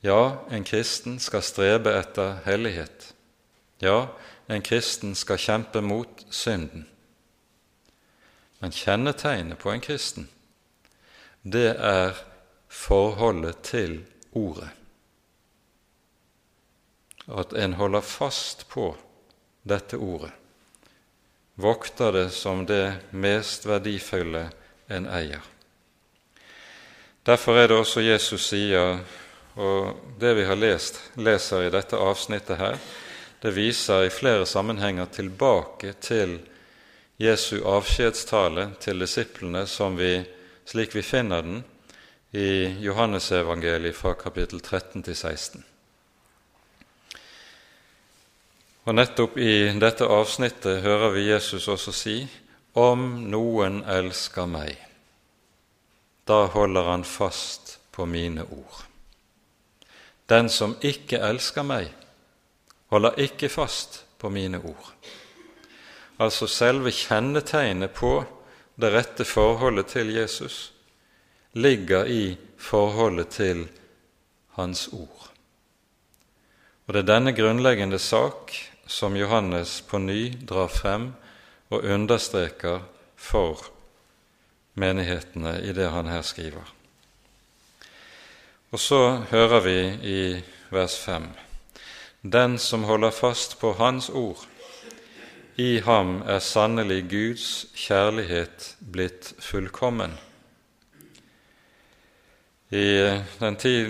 [0.05, 3.13] Ja, en kristen skal strebe etter hellighet.
[3.81, 4.13] Ja,
[4.47, 6.85] en kristen skal kjempe mot synden.
[8.61, 10.27] Men kjennetegnet på en kristen,
[11.41, 12.13] det er
[12.69, 14.69] forholdet til Ordet.
[17.27, 18.93] At en holder fast på
[19.67, 20.31] dette ordet
[21.55, 24.49] vokter det som det mest verdifulle
[24.87, 25.41] en eier.
[27.23, 29.01] Derfor er det også Jesus sier,
[29.55, 32.79] og det vi har lest, leser i dette avsnittet her,
[33.41, 36.39] det viser i flere sammenhenger tilbake til
[37.21, 40.15] Jesu avskjedstale til disiplene som vi,
[40.65, 41.63] slik vi finner den
[42.31, 45.70] i Johannesevangeliet fra kapittel 13 til 16.
[48.81, 52.15] Og nettopp i dette avsnittet hører vi Jesus også si
[52.73, 54.73] om noen elsker meg,
[56.25, 58.79] da holder han fast på mine ord.
[60.31, 61.91] Den som ikke elsker meg,
[62.89, 64.89] holder ikke fast på mine ord.
[66.21, 68.15] Altså selve kjennetegnet på
[68.81, 70.71] det rette forholdet til Jesus
[71.53, 73.67] ligger i forholdet til
[74.57, 75.29] Hans ord.
[76.87, 78.51] Og det er denne grunnleggende sak
[78.91, 81.13] som Johannes på ny drar frem
[81.71, 82.83] og understreker
[83.15, 83.63] for
[84.75, 86.65] menighetene i det han her skriver.
[88.71, 89.01] Og så
[89.31, 89.77] hører vi
[90.07, 90.21] i
[90.71, 91.29] vers 5.:
[92.21, 94.47] den som holder fast på Hans ord,
[95.55, 100.13] i ham er sannelig Guds kjærlighet blitt fullkommen.
[102.71, 103.19] I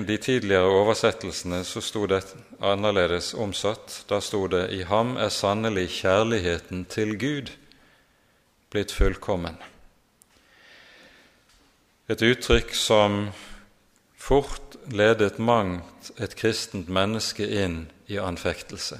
[0.07, 2.23] de tidligere oversettelsene så sto det
[2.65, 4.05] annerledes omsatt.
[4.09, 7.51] Da sto det 'I ham er sannelig kjærligheten til Gud
[8.71, 9.61] blitt fullkommen'.
[12.09, 13.29] Et uttrykk som
[14.17, 18.97] fort ledet mangt et kristent menneske inn i anfektelse.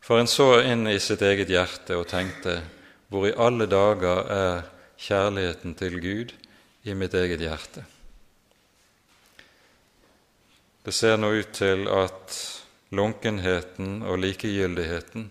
[0.00, 2.62] For en så inn i sitt eget hjerte og tenkte
[3.08, 4.62] hvor i alle dager er
[4.98, 6.34] kjærligheten til Gud
[6.84, 7.84] i mitt eget hjerte?
[10.88, 12.34] Det ser nå ut til at
[12.96, 15.26] lunkenheten og likegyldigheten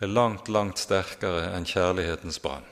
[0.00, 2.64] er langt, langt sterkere enn kjærlighetens brann.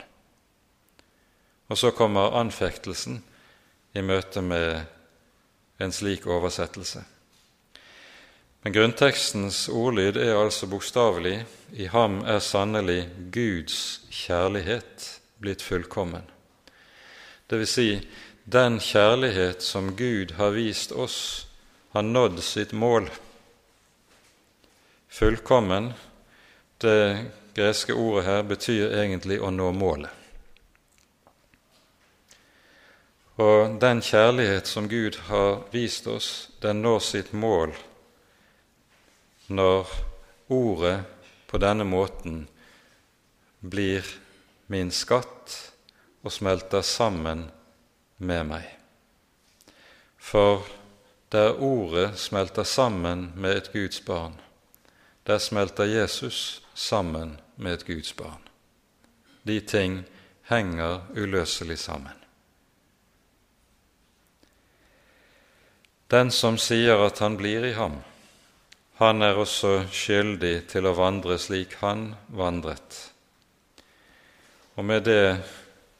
[1.68, 3.18] Og så kommer anfektelsen
[3.92, 4.80] i møte med
[5.76, 7.04] en slik oversettelse.
[8.64, 11.44] Men grunntekstens ordlyd er altså bokstavelig
[11.76, 16.32] 'I ham er sannelig Guds kjærlighet blitt fullkommen'.
[17.50, 18.08] Det vil si,
[18.48, 21.48] den kjærlighet som Gud har vist oss,
[21.92, 23.10] har nådd sitt mål.
[25.08, 25.92] Fullkommen,
[26.78, 30.10] det greske ordet her, betyr egentlig å nå målet.
[33.42, 37.72] Og den kjærlighet som Gud har vist oss, den når sitt mål
[39.52, 39.88] når
[40.48, 40.98] ordet
[41.50, 42.46] på denne måten
[43.60, 44.06] blir
[44.72, 45.56] min skatt
[46.22, 47.50] og smelter sammen
[48.16, 48.68] med meg.
[50.16, 50.62] For
[51.32, 54.34] der ordet smelter sammen med et Guds barn,
[55.26, 58.42] der smelter Jesus sammen med et Guds barn.
[59.46, 60.04] De ting
[60.42, 62.18] henger uløselig sammen.
[66.10, 68.02] Den som sier at han blir i ham,
[69.00, 72.98] han er også skyldig til å vandre slik han vandret.
[74.76, 75.40] Og med det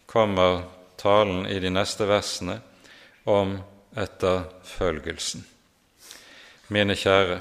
[0.07, 0.67] kommer
[1.01, 2.61] talen i de neste versene
[3.25, 3.57] om
[3.97, 5.45] etterfølgelsen.
[6.73, 7.41] Mine kjære,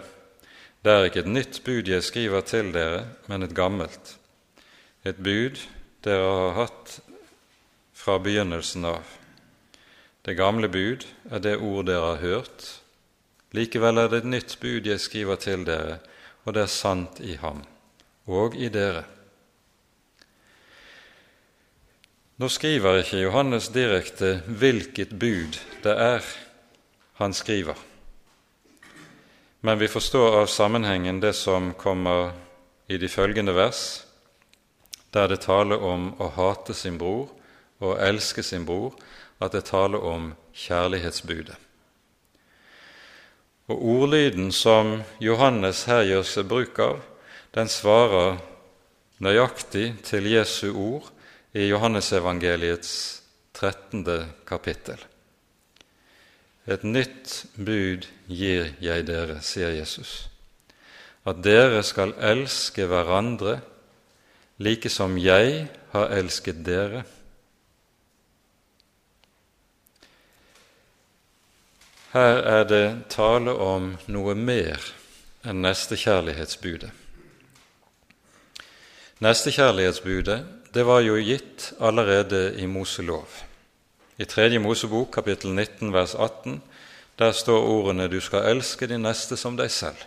[0.84, 4.18] det er ikke et nytt bud jeg skriver til dere, men et gammelt,
[5.06, 5.62] et bud
[6.04, 7.00] dere har hatt
[7.94, 9.06] fra begynnelsen av.
[10.26, 12.68] Det gamle bud er det ord dere har hørt.
[13.54, 16.00] Likevel er det et nytt bud jeg skriver til dere,
[16.46, 17.64] og det er sant i ham
[18.28, 19.04] og i dere.
[22.42, 26.26] Nå skriver ikke Johannes direkte hvilket bud det er
[27.20, 27.78] han skriver,
[29.62, 32.32] men vi forstår av sammenhengen det som kommer
[32.90, 33.84] i de følgende vers,
[35.14, 37.30] der det taler om å hate sin bror
[37.78, 38.98] og elske sin bror,
[39.38, 40.32] at det taler om
[40.66, 41.62] kjærlighetsbudet.
[43.70, 47.06] Og ordlyden som Johannes her gjør seg bruk av,
[47.54, 48.42] den svarer
[49.22, 51.18] nøyaktig til Jesu ord
[51.52, 53.22] i Johannesevangeliets
[53.54, 54.06] 13.
[54.48, 54.98] kapittel.
[56.68, 60.30] Et nytt bud gir jeg dere, sier Jesus,
[61.28, 63.58] at dere skal elske hverandre
[64.62, 67.04] like som jeg har elsket dere.
[72.16, 74.88] Her er det tale om noe mer
[75.48, 77.01] enn nestekjærlighetsbudet.
[79.22, 83.28] Nestekjærlighetsbudet det var jo gitt allerede i Moselov.
[84.18, 84.58] I 3.
[84.60, 86.62] Mosebok kapittel 19 vers 18
[87.20, 90.06] der står ordene 'Du skal elske din neste som deg selv'.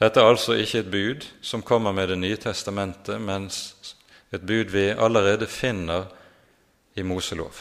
[0.00, 3.50] Dette er altså ikke et bud som kommer med Det nye testamentet, men
[4.32, 6.04] et bud vi allerede finner
[6.96, 7.54] i Moselov.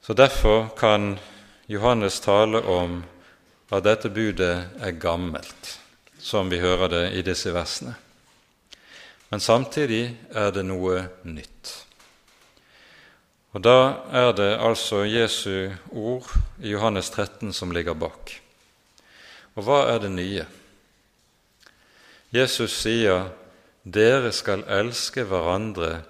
[0.00, 1.18] Så Derfor kan
[1.68, 3.04] Johannes tale om
[3.72, 5.81] at dette budet er gammelt,
[6.22, 7.96] som vi hører det i disse versene.
[9.32, 11.72] Men samtidig er det noe nytt.
[13.52, 16.28] Og Da er det altså Jesu ord
[16.62, 18.40] i Johannes 13 som ligger bak.
[19.56, 20.46] Og hva er det nye?
[22.32, 23.28] Jesus sier,
[23.84, 26.04] 'Dere skal elske hverandre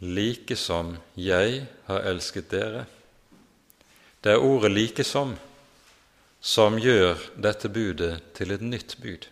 [0.00, 2.86] like som jeg har elsket dere'.
[4.24, 5.36] Det er ordet 'likesom'
[6.40, 9.26] som gjør dette budet til et nytt bud.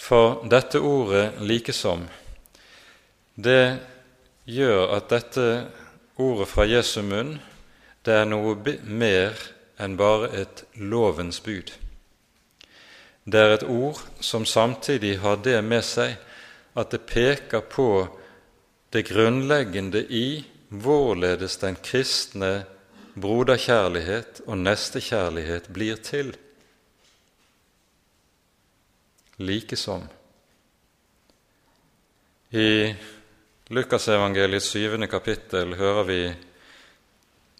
[0.00, 2.08] For dette ordet 'likesom'
[3.36, 3.78] det
[4.48, 5.46] gjør at dette
[6.16, 7.36] ordet fra Jesu munn
[8.04, 9.36] det er noe mer
[9.80, 11.72] enn bare et lovens bud.
[13.24, 16.16] Det er et ord som samtidig har det med seg
[16.80, 18.08] at det peker på
[18.92, 22.64] det grunnleggende i hvorledes den kristne
[23.20, 26.32] broderkjærlighet og nestekjærlighet blir til.
[29.40, 30.02] Likesom.
[32.50, 32.94] I
[33.66, 36.18] Lukasevangeliets syvende kapittel hører vi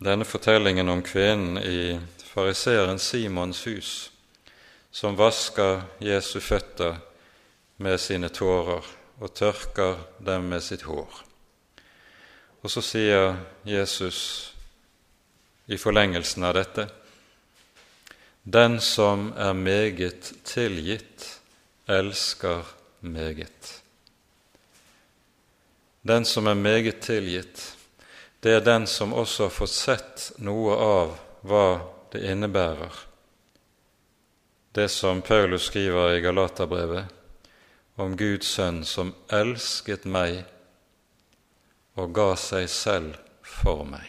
[0.05, 1.97] denne fortellingen om kvinnen i
[2.35, 4.13] fariseeren Simons hus,
[4.91, 7.01] som vasker Jesu føtter
[7.81, 8.85] med sine tårer
[9.17, 11.25] og tørker dem med sitt hår.
[12.61, 14.23] Og så sier Jesus
[15.65, 16.91] i forlengelsen av dette
[18.45, 21.40] Den som er meget tilgitt,
[21.91, 22.65] elsker
[23.01, 23.83] meget.
[26.03, 27.77] Den som er meget tilgitt,
[28.41, 31.65] det er den som også har fått sett noe av hva
[32.13, 32.95] det innebærer,
[34.73, 37.05] det som Paulus skriver i Galaterbrevet
[38.01, 40.45] om Guds sønn som elsket meg
[41.99, 44.07] og ga seg selv for meg.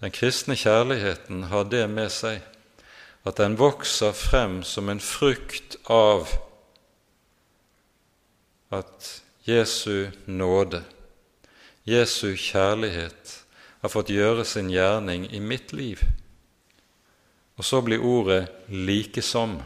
[0.00, 2.40] Den kristne kjærligheten har det med seg
[3.24, 6.28] at den vokser frem som en frukt av
[8.72, 10.82] at Jesu nåde,
[11.84, 13.38] Jesu kjærlighet,
[13.82, 16.02] har fått gjøre sin gjerning i mitt liv.
[17.58, 19.62] Og så blir ordet 'likesom'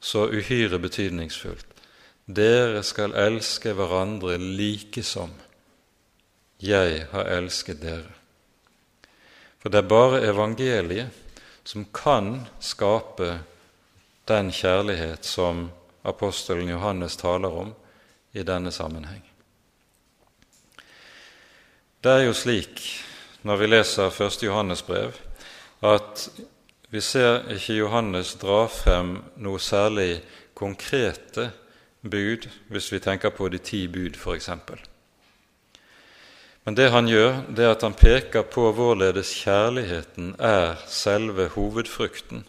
[0.00, 1.66] så uhyre betydningsfullt.
[2.26, 5.32] Dere skal elske hverandre likesom
[6.60, 8.14] jeg har elsket dere.
[9.58, 11.27] For det er bare evangeliet
[11.68, 13.38] som kan skape
[14.24, 15.66] den kjærlighet som
[16.02, 17.74] apostelen Johannes taler om
[18.32, 19.20] i denne sammenheng.
[22.00, 22.80] Det er jo slik
[23.44, 24.42] når vi leser 1.
[24.48, 25.12] Johannes brev,
[25.84, 26.28] at
[26.88, 30.22] vi ser ikke Johannes dra frem noe særlig
[30.56, 31.50] konkrete
[32.00, 34.48] bud, hvis vi tenker på de ti bud, f.eks.
[36.68, 42.42] Men det han gjør, det er at han peker på hvorledes kjærligheten er selve hovedfrukten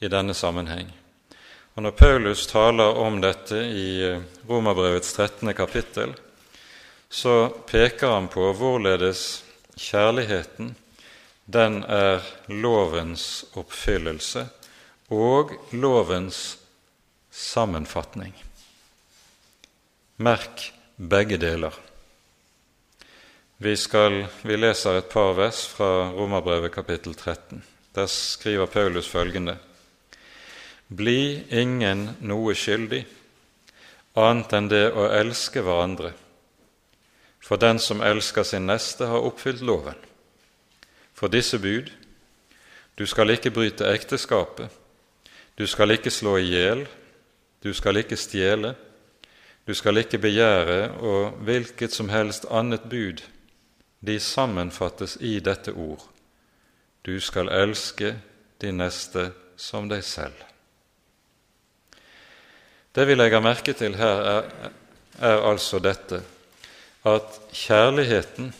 [0.00, 0.88] i denne sammenheng.
[1.74, 5.52] Og Når Paulus taler om dette i eh, Romerbrevets 13.
[5.52, 6.14] kapittel,
[7.12, 9.44] så peker han på hvorledes
[9.76, 10.72] kjærligheten
[11.44, 14.46] den er lovens oppfyllelse
[15.12, 16.56] og lovens
[17.28, 18.32] sammenfatning.
[20.16, 21.76] Merk begge deler.
[23.58, 27.62] Vi, skal, vi leser et par vers fra Romerbrevet kapittel 13.
[27.94, 29.56] Der skriver Paulus følgende.:
[30.88, 33.06] bli ingen noe skyldig,
[34.14, 36.12] annet enn det å elske hverandre.
[37.40, 39.96] For den som elsker sin neste, har oppfylt loven.
[41.14, 41.88] For disse bud
[42.98, 44.68] du skal ikke bryte ekteskapet,
[45.56, 46.84] du skal ikke slå i hjel,
[47.64, 48.74] du skal ikke stjele,
[49.66, 53.24] du skal ikke begjære, og hvilket som helst annet bud,
[54.06, 56.02] de sammenfattes i dette ord.
[57.02, 58.14] Du skal elske
[58.62, 60.36] de neste som deg selv.
[62.96, 64.70] Det vi legger merke til her, er,
[65.20, 66.22] er altså dette
[67.06, 68.54] at kjærligheten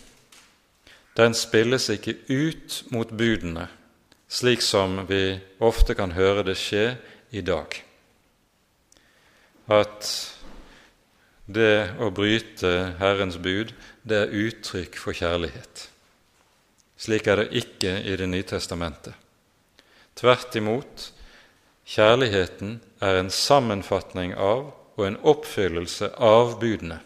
[1.16, 3.66] den spilles ikke ut mot budene,
[4.28, 6.90] slik som vi ofte kan høre det skje
[7.32, 7.72] i dag.
[9.72, 10.10] At
[11.46, 13.72] det å bryte Herrens bud,
[14.06, 15.88] det er uttrykk for kjærlighet.
[16.96, 19.14] Slik er det ikke i Det nye testamentet.
[20.16, 21.10] Tvert imot,
[21.84, 27.00] kjærligheten er en sammenfatning av og en oppfyllelse av budene.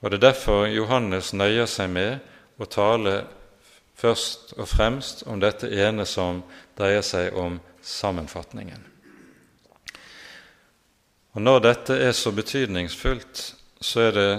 [0.00, 2.20] Og Det er derfor Johannes nøyer seg med
[2.60, 3.24] å tale
[3.96, 6.42] først og fremst om dette ene som
[6.76, 8.84] dreier seg om sammenfatningen.
[11.34, 14.30] Og Når dette er så betydningsfullt, så er det,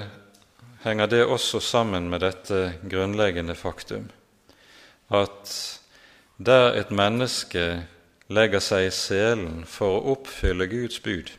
[0.86, 4.05] henger det også sammen med dette grunnleggende faktum
[5.13, 5.79] at
[6.38, 7.86] der et menneske
[8.33, 11.29] legger seg i selen for å oppfylle Guds bud,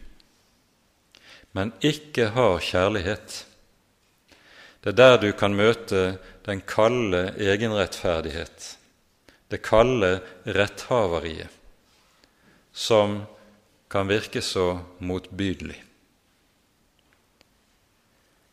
[1.57, 3.43] men ikke har kjærlighet.
[4.83, 8.77] Det er der du kan møte den kalde egenrettferdighet,
[9.51, 11.51] det kalde retthaveriet,
[12.73, 13.25] som
[13.91, 15.81] kan virke så motbydelig.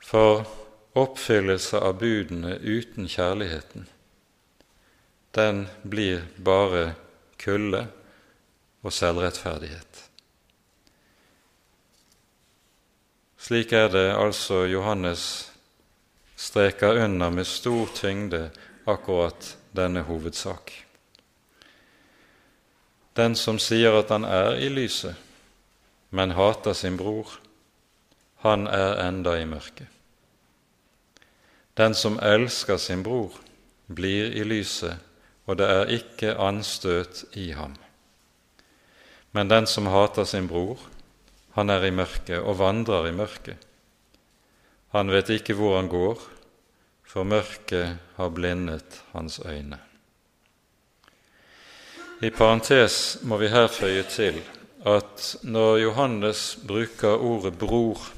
[0.03, 0.45] For
[0.93, 3.87] oppfyllelse av budene uten kjærligheten,
[5.33, 6.93] den blir bare
[7.41, 7.87] kulde
[8.83, 10.03] og selvrettferdighet.
[13.43, 15.23] Slik er det altså Johannes
[16.35, 18.49] streker under med stor tyngde
[18.85, 20.71] akkurat denne hovedsak.
[23.17, 25.15] Den som sier at han er i lyset,
[26.09, 27.39] men hater sin bror,
[28.45, 29.89] han er enda i mørket.
[31.77, 33.33] Den som elsker sin bror,
[33.87, 34.97] blir i lyset,
[35.45, 37.73] og det er ikke anstøt i ham.
[39.33, 40.79] Men den som hater sin bror,
[41.57, 43.57] han er i mørket og vandrer i mørket.
[44.93, 46.21] Han vet ikke hvor han går,
[47.03, 49.79] for mørket har blindet hans øyne.
[52.23, 54.37] I parentes må vi her føye til
[54.85, 58.11] at når Johannes bruker ordet 'bror'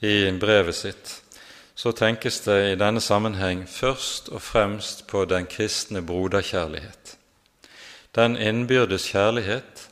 [0.00, 1.22] i brevet sitt,
[1.78, 7.12] så tenkes det i denne sammenheng først og fremst på den kristne broderkjærlighet.
[8.18, 9.84] Den innbyrdes kjærlighet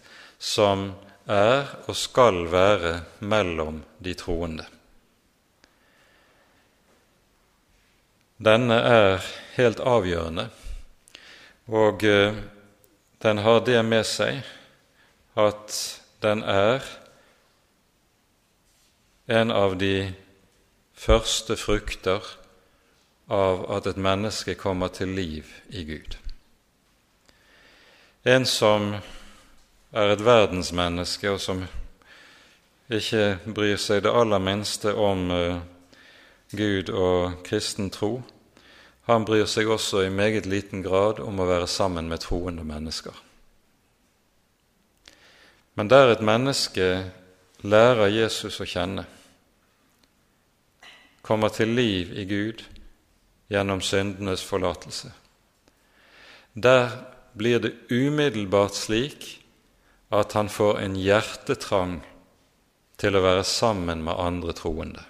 [0.43, 0.89] som
[1.31, 4.67] er og skal være mellom de troende.
[8.43, 9.23] Denne er
[9.55, 10.51] helt avgjørende,
[11.71, 12.35] og eh,
[13.23, 14.43] den har det med seg
[15.39, 15.81] at
[16.23, 16.83] den er
[19.31, 20.26] en av de
[20.97, 22.25] første frukter
[23.29, 26.17] av at et menneske kommer til liv i Gud.
[28.27, 28.95] En som
[29.93, 31.63] er et verdensmenneske, og som
[32.91, 35.61] ikke bryr seg det aller minste om uh,
[36.55, 38.21] Gud og kristen tro,
[39.07, 43.15] han bryr seg også i meget liten grad om å være sammen med troende mennesker.
[45.77, 46.89] Men der et menneske
[47.63, 49.05] lærer Jesus å kjenne,
[51.27, 52.63] kommer til liv i Gud
[53.51, 55.11] gjennom syndenes forlatelse,
[56.55, 56.89] der
[57.37, 59.27] blir det umiddelbart slik
[60.15, 61.99] at han får en hjertetrang
[62.97, 65.03] til å være sammen med andre troende.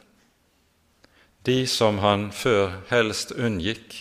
[1.46, 3.94] De som han før helst unngikk,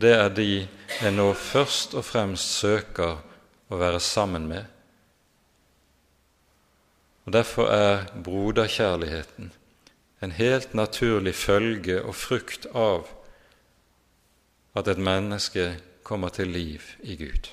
[0.00, 0.66] det er de
[1.04, 3.20] en nå først og fremst søker
[3.70, 4.64] å være sammen med.
[7.28, 9.52] Og Derfor er broderkjærligheten
[10.20, 13.08] en helt naturlig følge og frukt av
[14.76, 15.72] at et menneske
[16.04, 17.48] kommer til liv i Gud.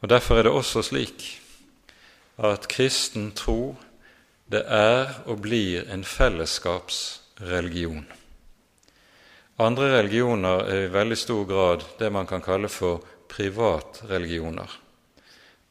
[0.00, 1.40] Og Derfor er det også slik
[2.38, 3.76] at kristen tro
[4.52, 8.06] det er og blir en fellesskapsreligion.
[9.58, 14.80] Andre religioner er i veldig stor grad det man kan kalle for privatreligioner,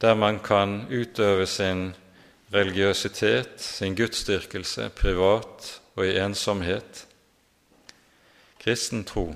[0.00, 1.94] der man kan utøve sin
[2.54, 7.06] religiøsitet, sin gudsdyrkelse, privat og i ensomhet.
[8.62, 9.32] Kristen tro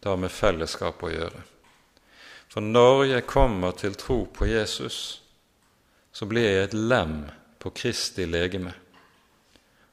[0.00, 1.42] det har med fellesskap å gjøre.
[2.50, 5.20] For når jeg kommer til tro på Jesus,
[6.12, 7.18] så blir jeg et lem
[7.60, 8.72] på Kristi legeme.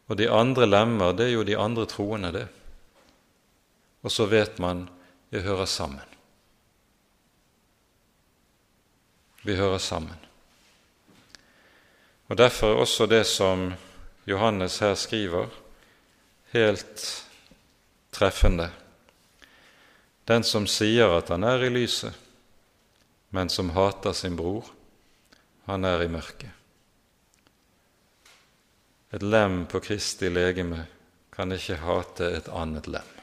[0.07, 2.47] Og de andre lemmer, det er jo de andre troende, det.
[4.01, 4.87] Og så vet man
[5.29, 6.15] vi hører sammen.
[9.43, 10.26] Vi hører sammen.
[12.27, 13.73] Og Derfor er også det som
[14.27, 15.47] Johannes her skriver,
[16.51, 17.05] helt
[18.11, 18.69] treffende.
[20.27, 22.11] Den som sier at han er i lyset,
[23.31, 24.67] men som hater sin bror,
[25.67, 26.51] han er i mørket.
[29.15, 30.83] Et lem på Kristi legeme
[31.31, 33.13] kan ikke hate et annet lem.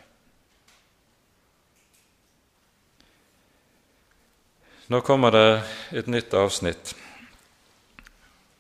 [4.89, 5.49] Nå kommer det
[5.97, 6.95] et nytt avsnitt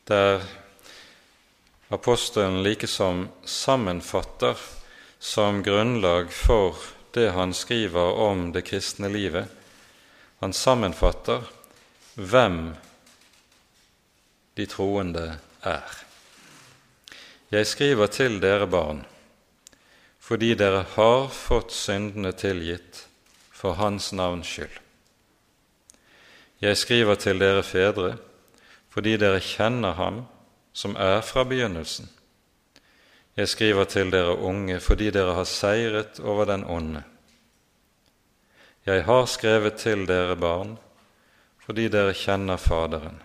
[0.04, 0.42] der
[1.88, 4.58] apostelen likesom sammenfatter
[5.18, 6.76] som grunnlag for
[7.14, 9.46] det han skriver om det kristne livet,
[10.40, 11.46] han sammenfatter
[12.14, 12.74] hvem
[14.54, 16.04] de troende er.
[17.50, 19.04] Jeg skriver til dere barn
[20.24, 23.02] fordi dere har fått syndene tilgitt
[23.52, 24.78] for Hans navns skyld.
[26.64, 28.14] Jeg skriver til dere fedre
[28.94, 30.22] fordi dere kjenner Ham
[30.72, 32.06] som er fra begynnelsen.
[33.34, 37.02] Jeg skriver til dere unge fordi dere har seiret over den onde.
[38.86, 40.76] Jeg har skrevet til dere barn
[41.64, 43.22] fordi dere kjenner Faderen.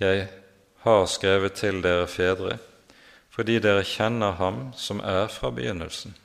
[0.00, 0.28] Jeg
[0.82, 2.58] har skrevet til dere fedre
[3.30, 6.16] fordi dere kjenner Ham som er fra begynnelsen.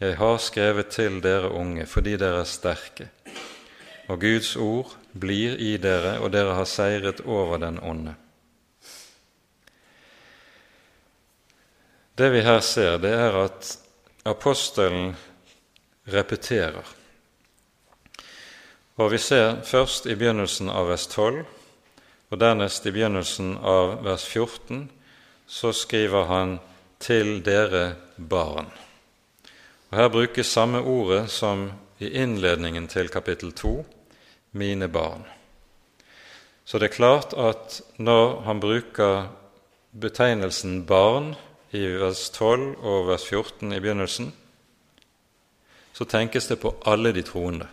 [0.00, 3.08] Jeg har skrevet til dere unge fordi dere er sterke,
[4.08, 8.14] og Guds ord blir i dere, og dere har seiret over den onde.
[12.18, 13.76] Det vi her ser, det er at
[14.26, 15.12] apostelen
[16.12, 16.94] repeterer.
[18.98, 21.44] Og Vi ser først i begynnelsen av vers 12,
[22.30, 24.90] og dernest i begynnelsen av vers 14,
[25.46, 26.58] så skriver han
[26.98, 28.74] 'til dere barn'.
[29.90, 33.86] Og Her brukes samme ordet som i innledningen til kapittel 2,
[34.52, 35.26] 'mine barn'.
[36.64, 39.28] Så det er klart at når han bruker
[40.00, 41.34] betegnelsen barn
[41.72, 44.32] i vers 12 og vers 14 i begynnelsen,
[45.92, 47.66] så tenkes det på alle de troende.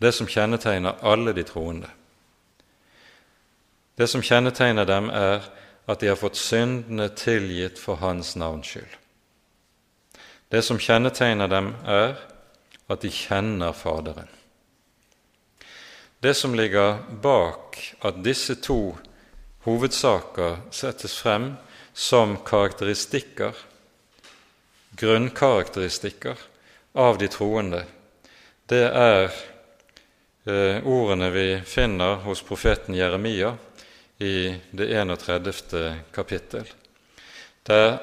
[0.00, 1.88] Det som kjennetegner alle de troende.
[3.98, 5.46] Det som kjennetegner dem, er
[5.86, 8.98] at de har fått syndene tilgitt for Hans navns skyld.
[10.50, 12.16] Det som kjennetegner dem, er
[12.90, 14.33] at de kjenner Faderen.
[16.24, 18.94] Det som ligger bak at disse to
[19.66, 21.50] hovedsaker settes frem
[21.92, 23.52] som karakteristikker,
[24.96, 26.40] grunnkarakteristikker,
[26.96, 27.82] av de troende,
[28.72, 29.26] det er
[30.48, 33.52] eh, ordene vi finner hos profeten Jeremia
[34.16, 35.76] i det 31.
[36.08, 36.72] kapittel,
[37.68, 37.98] der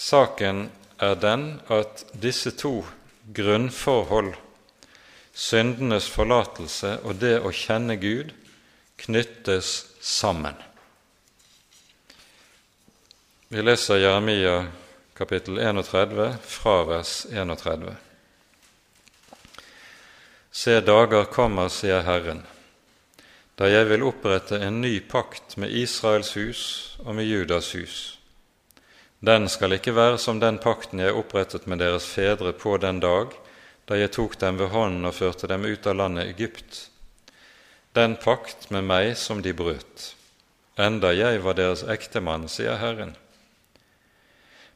[0.00, 2.78] saken er den at disse to
[3.28, 4.38] grunnforhold,
[5.38, 8.32] syndenes forlatelse og det å kjenne Gud,
[8.98, 10.58] knyttes sammen.
[13.48, 14.66] Vi leser Jeremia
[15.14, 17.94] kapittel 31 fra vers 31.
[20.50, 22.42] Se, dager kommer, sier Herren,
[23.54, 26.62] da jeg vil opprette en ny pakt med Israels hus
[27.04, 27.98] og med Judas hus.
[29.22, 33.34] Den skal ikke være som den pakten jeg opprettet med deres fedre på den dag
[33.88, 36.88] da jeg tok dem ved hånden og førte dem ut av landet Egypt,
[37.96, 40.12] den pakt med meg som de brøt,
[40.76, 43.16] enda jeg var deres ektemann, sier Herren.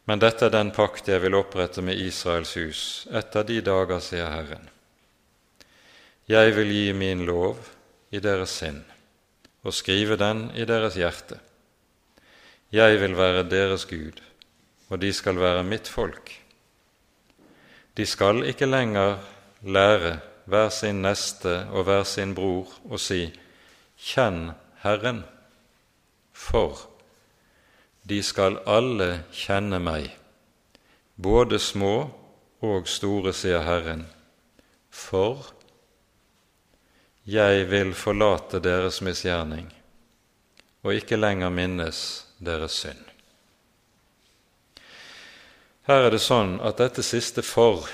[0.09, 2.83] Men dette er den pakt jeg vil opprette med Israels hus
[3.13, 4.67] etter de dager, sier Herren.
[6.27, 7.61] Jeg vil gi min lov
[8.11, 8.81] i deres sinn
[9.63, 11.39] og skrive den i deres hjerte.
[12.75, 14.19] Jeg vil være deres Gud,
[14.89, 16.33] og de skal være mitt folk.
[17.97, 19.19] De skal ikke lenger
[19.63, 23.27] lære hver sin neste og hver sin bror å si
[24.03, 24.51] Kjenn
[24.83, 25.23] Herren,
[26.33, 26.89] for
[28.09, 30.09] de skal alle kjenne meg,
[31.15, 31.95] både små
[32.63, 34.07] og store, sier Herren,
[34.91, 35.53] for
[37.29, 39.71] jeg vil forlate deres misgjerning
[40.83, 42.03] og ikke lenger minnes
[42.43, 43.12] deres synd.
[45.89, 47.89] Her er det sånn at dette siste 'for'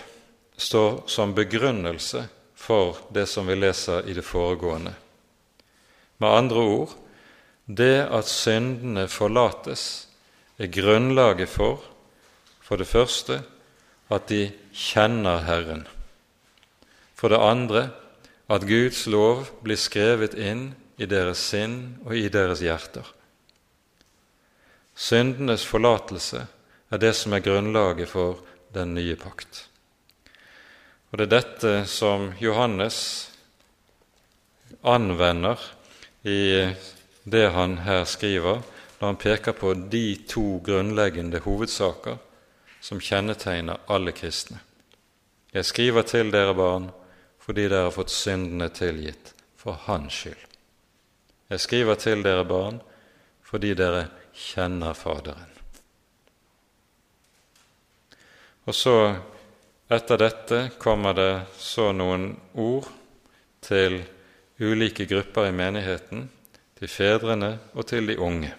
[0.59, 4.95] står som begrunnelse for det som vi leser i det foregående.
[6.19, 6.95] Med andre ord
[7.69, 10.09] det at syndene forlates,
[10.59, 11.83] er grunnlaget for,
[12.61, 13.43] for det første,
[14.11, 15.87] at de kjenner Herren.
[17.15, 17.91] For det andre,
[18.49, 23.05] at Guds lov blir skrevet inn i deres sinn og i deres hjerter.
[24.97, 26.47] Syndenes forlatelse
[26.91, 28.41] er det som er grunnlaget for
[28.75, 29.69] den nye pakt.
[31.11, 32.99] Og det er dette som Johannes
[34.85, 35.61] anvender
[36.23, 36.75] i
[37.25, 38.63] det han her skriver,
[38.99, 42.19] når han peker på de to grunnleggende hovedsaker
[42.81, 44.61] som kjennetegner alle kristne.
[45.53, 46.91] Jeg skriver til dere barn
[47.41, 50.45] fordi dere har fått syndene tilgitt for Hans skyld.
[51.49, 52.83] Jeg skriver til dere barn
[53.49, 55.58] fordi dere kjenner Faderen.
[58.69, 59.17] Og så,
[59.89, 62.89] etter dette, kommer det så noen ord
[63.65, 64.03] til
[64.61, 66.27] ulike grupper i menigheten
[66.77, 68.53] til fedrene og til de unge.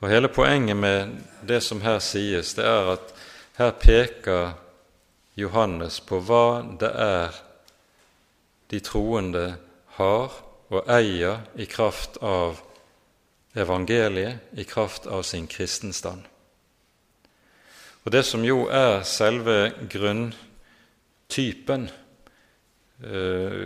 [0.00, 1.14] Og Hele poenget med
[1.44, 3.14] det som her sies, det er at
[3.60, 4.56] her peker
[5.36, 7.40] Johannes på hva det er
[8.72, 9.46] de troende
[10.00, 10.40] har
[10.72, 12.60] og eier i kraft av
[13.54, 16.24] evangeliet, i kraft av sin kristenstand.
[18.04, 21.88] Og Det som jo er selve grunntypen
[23.00, 23.64] eh,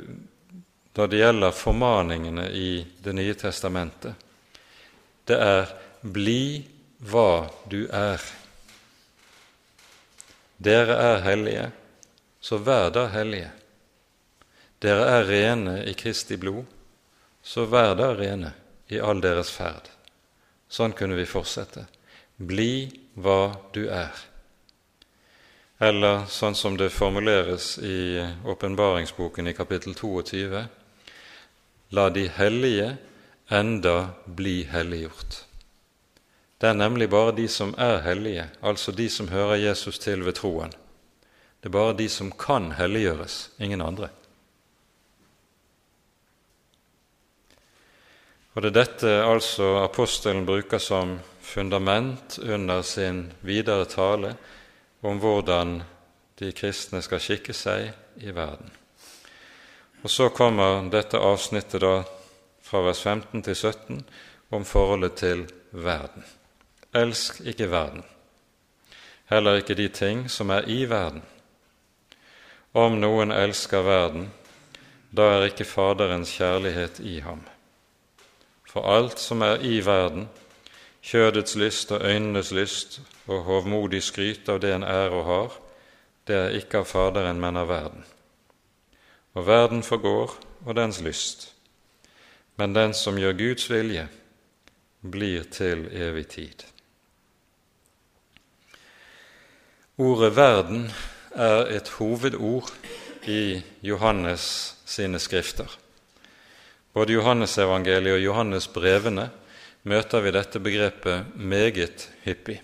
[0.99, 2.70] når det gjelder formaningene i
[3.03, 4.14] Det nye testamentet,
[5.26, 5.68] det er
[6.03, 6.66] 'bli
[6.99, 8.32] hva du er'.
[10.59, 11.70] Dere er hellige,
[12.41, 13.51] så vær da hellige.
[14.80, 16.64] Dere er rene i Kristi blod,
[17.43, 18.53] så vær da rene
[18.89, 19.86] i all deres ferd.
[20.68, 21.86] Sånn kunne vi fortsette.
[22.39, 22.86] Bli
[23.18, 24.14] hva du er.
[25.82, 30.64] Eller sånn som det formuleres i åpenbaringsboken i kapittel 22
[31.99, 32.93] La de hellige
[33.49, 35.45] enda bli helliggjort.
[36.59, 40.36] Det er nemlig bare de som er hellige, altså de som hører Jesus til ved
[40.39, 40.70] troen.
[41.59, 44.11] Det er bare de som kan helliggjøres, ingen andre.
[48.55, 51.18] Og Det er dette altså apostelen bruker som
[51.49, 54.35] fundament under sin videre tale
[55.01, 55.81] om hvordan
[56.39, 57.89] de kristne skal skikke seg
[58.21, 58.71] i verden.
[60.03, 61.95] Og så kommer dette avsnittet da
[62.63, 64.03] fra vers 15 til 17
[64.55, 66.25] om forholdet til verden.
[66.95, 68.05] Elsk ikke verden,
[69.33, 71.23] heller ikke de ting som er i verden.
[72.73, 74.29] Om noen elsker verden,
[75.11, 77.41] da er ikke Faderens kjærlighet i ham.
[78.69, 80.29] For alt som er i verden,
[81.09, 85.59] kjødets lyst og øynenes lyst og hovmodig skryt av det en er og har,
[86.29, 88.05] det er ikke av Faderen, men av verden.
[89.35, 90.35] Og verden forgår
[90.67, 91.53] og dens lyst,
[92.57, 94.09] men den som gjør Guds vilje,
[95.01, 96.65] blir til evig tid.
[99.99, 100.93] Ordet 'verden'
[101.35, 102.73] er et hovedord
[103.27, 105.79] i Johannes sine skrifter.
[106.95, 109.31] Både Johannesevangeliet og Johannesbrevene
[109.89, 112.61] møter vi dette begrepet meget hyppig.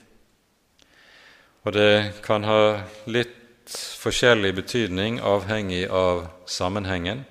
[1.65, 7.25] Og det kan ha litt forskjellig betydning avhengig av sammenhengen.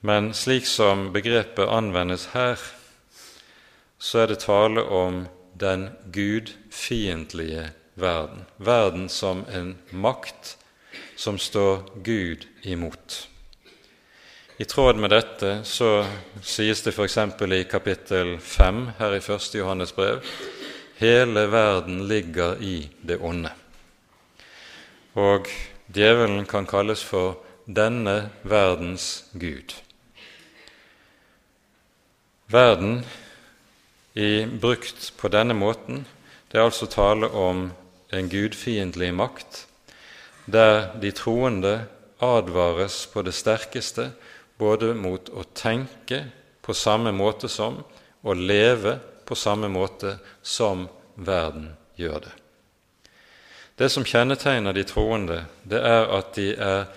[0.00, 2.60] Men slik som begrepet anvendes her,
[3.98, 5.26] så er det tale om
[5.60, 7.66] den gudfiendtlige
[8.00, 8.46] verden.
[8.56, 10.56] Verden som en makt
[11.16, 13.26] som står Gud imot.
[14.60, 16.02] I tråd med dette så
[16.44, 17.16] sies det f.eks.
[17.16, 19.54] i kapittel 5 her i 1.
[19.56, 20.18] Johannes brev
[20.98, 23.54] hele verden ligger i det onde.
[25.16, 25.48] Og
[25.88, 29.72] djevelen kan kalles for denne verdens gud.
[32.52, 32.98] Verden
[34.12, 36.04] i, brukt på denne måten,
[36.52, 37.70] det er altså tale om
[38.12, 39.64] en gudfiendtlig makt,
[40.44, 41.78] der de troende
[42.20, 44.10] advares på det sterkeste
[44.60, 46.24] både mot å tenke
[46.60, 47.80] på samme måte som
[48.20, 50.84] og leve på samme måte som
[51.14, 52.34] verden gjør det.
[53.80, 56.90] Det som kjennetegner de troende, det er at de er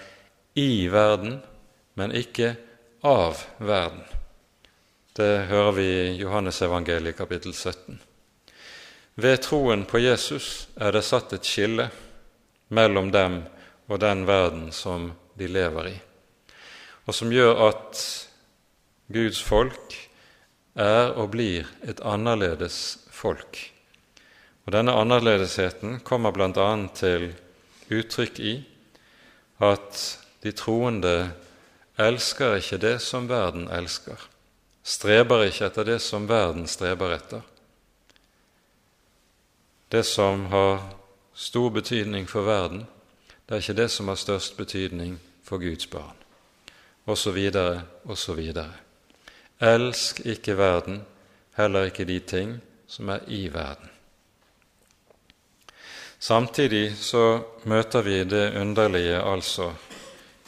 [0.60, 1.38] i verden,
[1.96, 2.56] men ikke
[3.08, 4.04] av verden.
[5.16, 8.02] Det hører vi i Johannesevangeliet kapittel 17.
[9.16, 11.88] Ved troen på Jesus er det satt et skille
[12.74, 13.44] mellom dem
[13.88, 15.96] og den verden som de lever i,
[17.06, 18.02] og som gjør at
[19.14, 19.96] Guds folk
[20.80, 23.60] er og blir et annerledes folk.
[24.66, 26.70] Og Denne annerledesheten kommer bl.a.
[26.96, 27.34] til
[27.92, 28.54] uttrykk i
[29.64, 30.04] at
[30.44, 31.34] de troende
[32.00, 34.18] elsker ikke det som verden elsker,
[34.84, 37.44] streber ikke etter det som verden streber etter.
[39.92, 40.82] Det som har
[41.34, 42.88] stor betydning for verden,
[43.46, 46.16] det er ikke det som har størst betydning for Guds barn,
[47.06, 47.40] osv.,
[48.06, 48.42] osv.
[49.60, 51.02] Elsk ikke verden,
[51.58, 53.90] heller ikke de ting som er i verden.
[56.20, 59.74] Samtidig så møter vi det underlige altså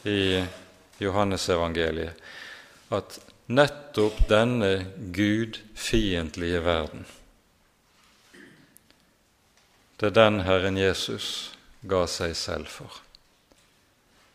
[0.04, 0.44] i
[1.00, 2.16] Johannesevangeliet
[2.96, 4.72] at nettopp denne
[5.12, 7.04] gudfiendtlige verden
[10.00, 11.52] det er den Herren Jesus
[11.88, 13.00] ga seg selv for.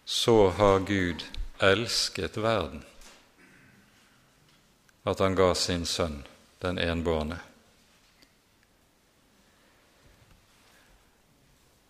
[0.05, 1.21] Så har Gud
[1.61, 2.81] elsket verden
[5.03, 6.21] at han ga sin sønn,
[6.61, 7.39] den enbårne.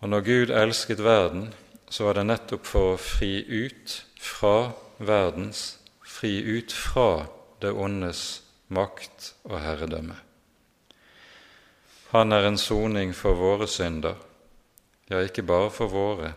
[0.00, 1.52] Og når Gud elsket verden,
[1.90, 7.26] så var det nettopp for å fri ut fra verdens, fri ut fra
[7.62, 8.42] det ondes
[8.72, 10.16] makt og herredømme.
[12.12, 14.16] Han er en soning for våre synder,
[15.08, 16.32] ja, ikke bare for våre,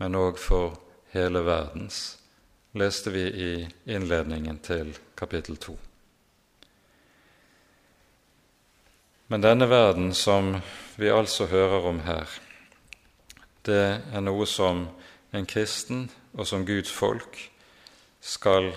[0.00, 0.80] men òg for
[1.12, 2.17] hele verdens,
[2.72, 3.52] leste vi i
[3.84, 5.76] innledningen til kapittel 2.
[9.28, 10.54] Men denne verden som
[10.96, 12.28] vi altså hører om her,
[13.68, 14.86] det er noe som
[15.36, 17.36] en kristen og som Guds folk
[18.20, 18.70] skal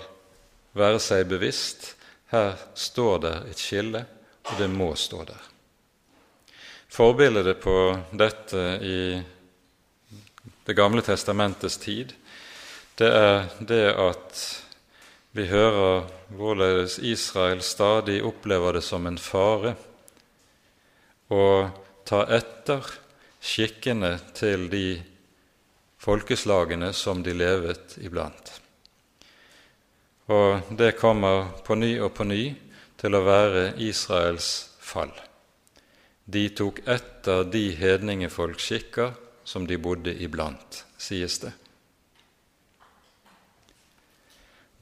[0.76, 1.94] være seg bevisst.
[2.32, 4.04] Her står det et skille,
[4.48, 5.48] og det må stå der.
[6.92, 7.76] Forbildet på
[8.12, 8.98] dette i
[10.62, 12.12] Det gamle testamentets tid,
[13.00, 14.42] det er det at
[15.32, 16.04] vi hører
[16.36, 19.74] hvorledes Israel stadig opplever det som en fare
[21.32, 21.44] å
[22.04, 22.84] ta etter
[23.42, 24.86] skikkene til de
[26.02, 28.52] folkeslagene som de levet iblant.
[30.28, 32.42] Og det kommer på ny og på ny
[33.00, 34.50] til å være Israels
[34.82, 35.14] fall.
[36.24, 41.54] De tok etter de hedningefolkskikker som de bodde iblant, sies det.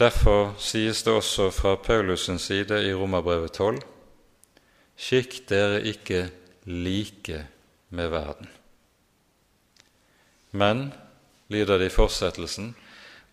[0.01, 3.83] Derfor sies det også fra Paulus' side i Romerbrevet 12.:
[4.97, 6.31] Skikk dere ikke
[6.65, 7.47] like
[7.91, 8.49] med verden.
[10.53, 10.93] Men,
[11.49, 12.75] lyder det i fortsettelsen,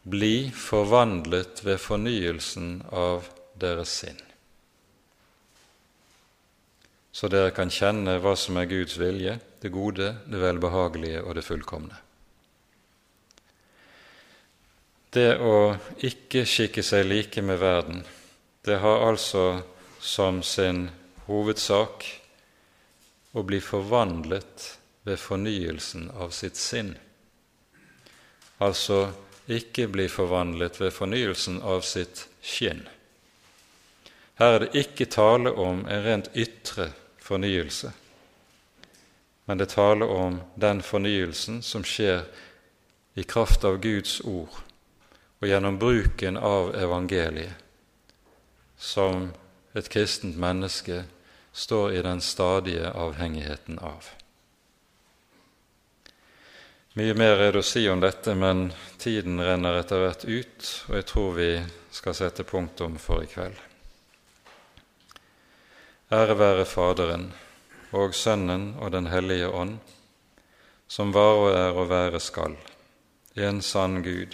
[0.04, 4.28] bli forvandlet ved fornyelsen av deres sinn.
[7.18, 11.46] så dere kan kjenne hva som er Guds vilje, det gode, det velbehagelige og det
[11.48, 11.96] fullkomne.
[15.18, 15.74] Det å
[16.06, 18.04] ikke skikke seg like med verden,
[18.62, 19.64] det har altså
[20.04, 20.84] som sin
[21.26, 22.04] hovedsak
[23.34, 24.66] å bli forvandlet
[25.08, 26.92] ved fornyelsen av sitt sinn.
[28.62, 29.08] Altså
[29.48, 32.84] ikke bli forvandlet ved fornyelsen av sitt skinn.
[34.38, 36.92] Her er det ikke tale om en rent ytre
[37.26, 37.96] fornyelse,
[39.50, 42.28] men det taler om den fornyelsen som skjer
[43.18, 44.67] i kraft av Guds ord
[45.40, 47.54] og gjennom bruken av evangeliet,
[48.78, 49.32] som
[49.78, 51.04] et kristent menneske
[51.54, 54.10] står i den stadige avhengigheten av.
[56.98, 60.96] Mye mer er det å si om dette, men tiden renner etter hvert ut, og
[60.98, 61.50] jeg tror vi
[61.94, 63.58] skal sette punktum for i kveld.
[66.10, 67.28] Ære være Faderen
[67.92, 69.78] og Sønnen og Den hellige ånd,
[70.88, 72.58] som var og er og være skal,
[73.36, 74.34] en sann Gud,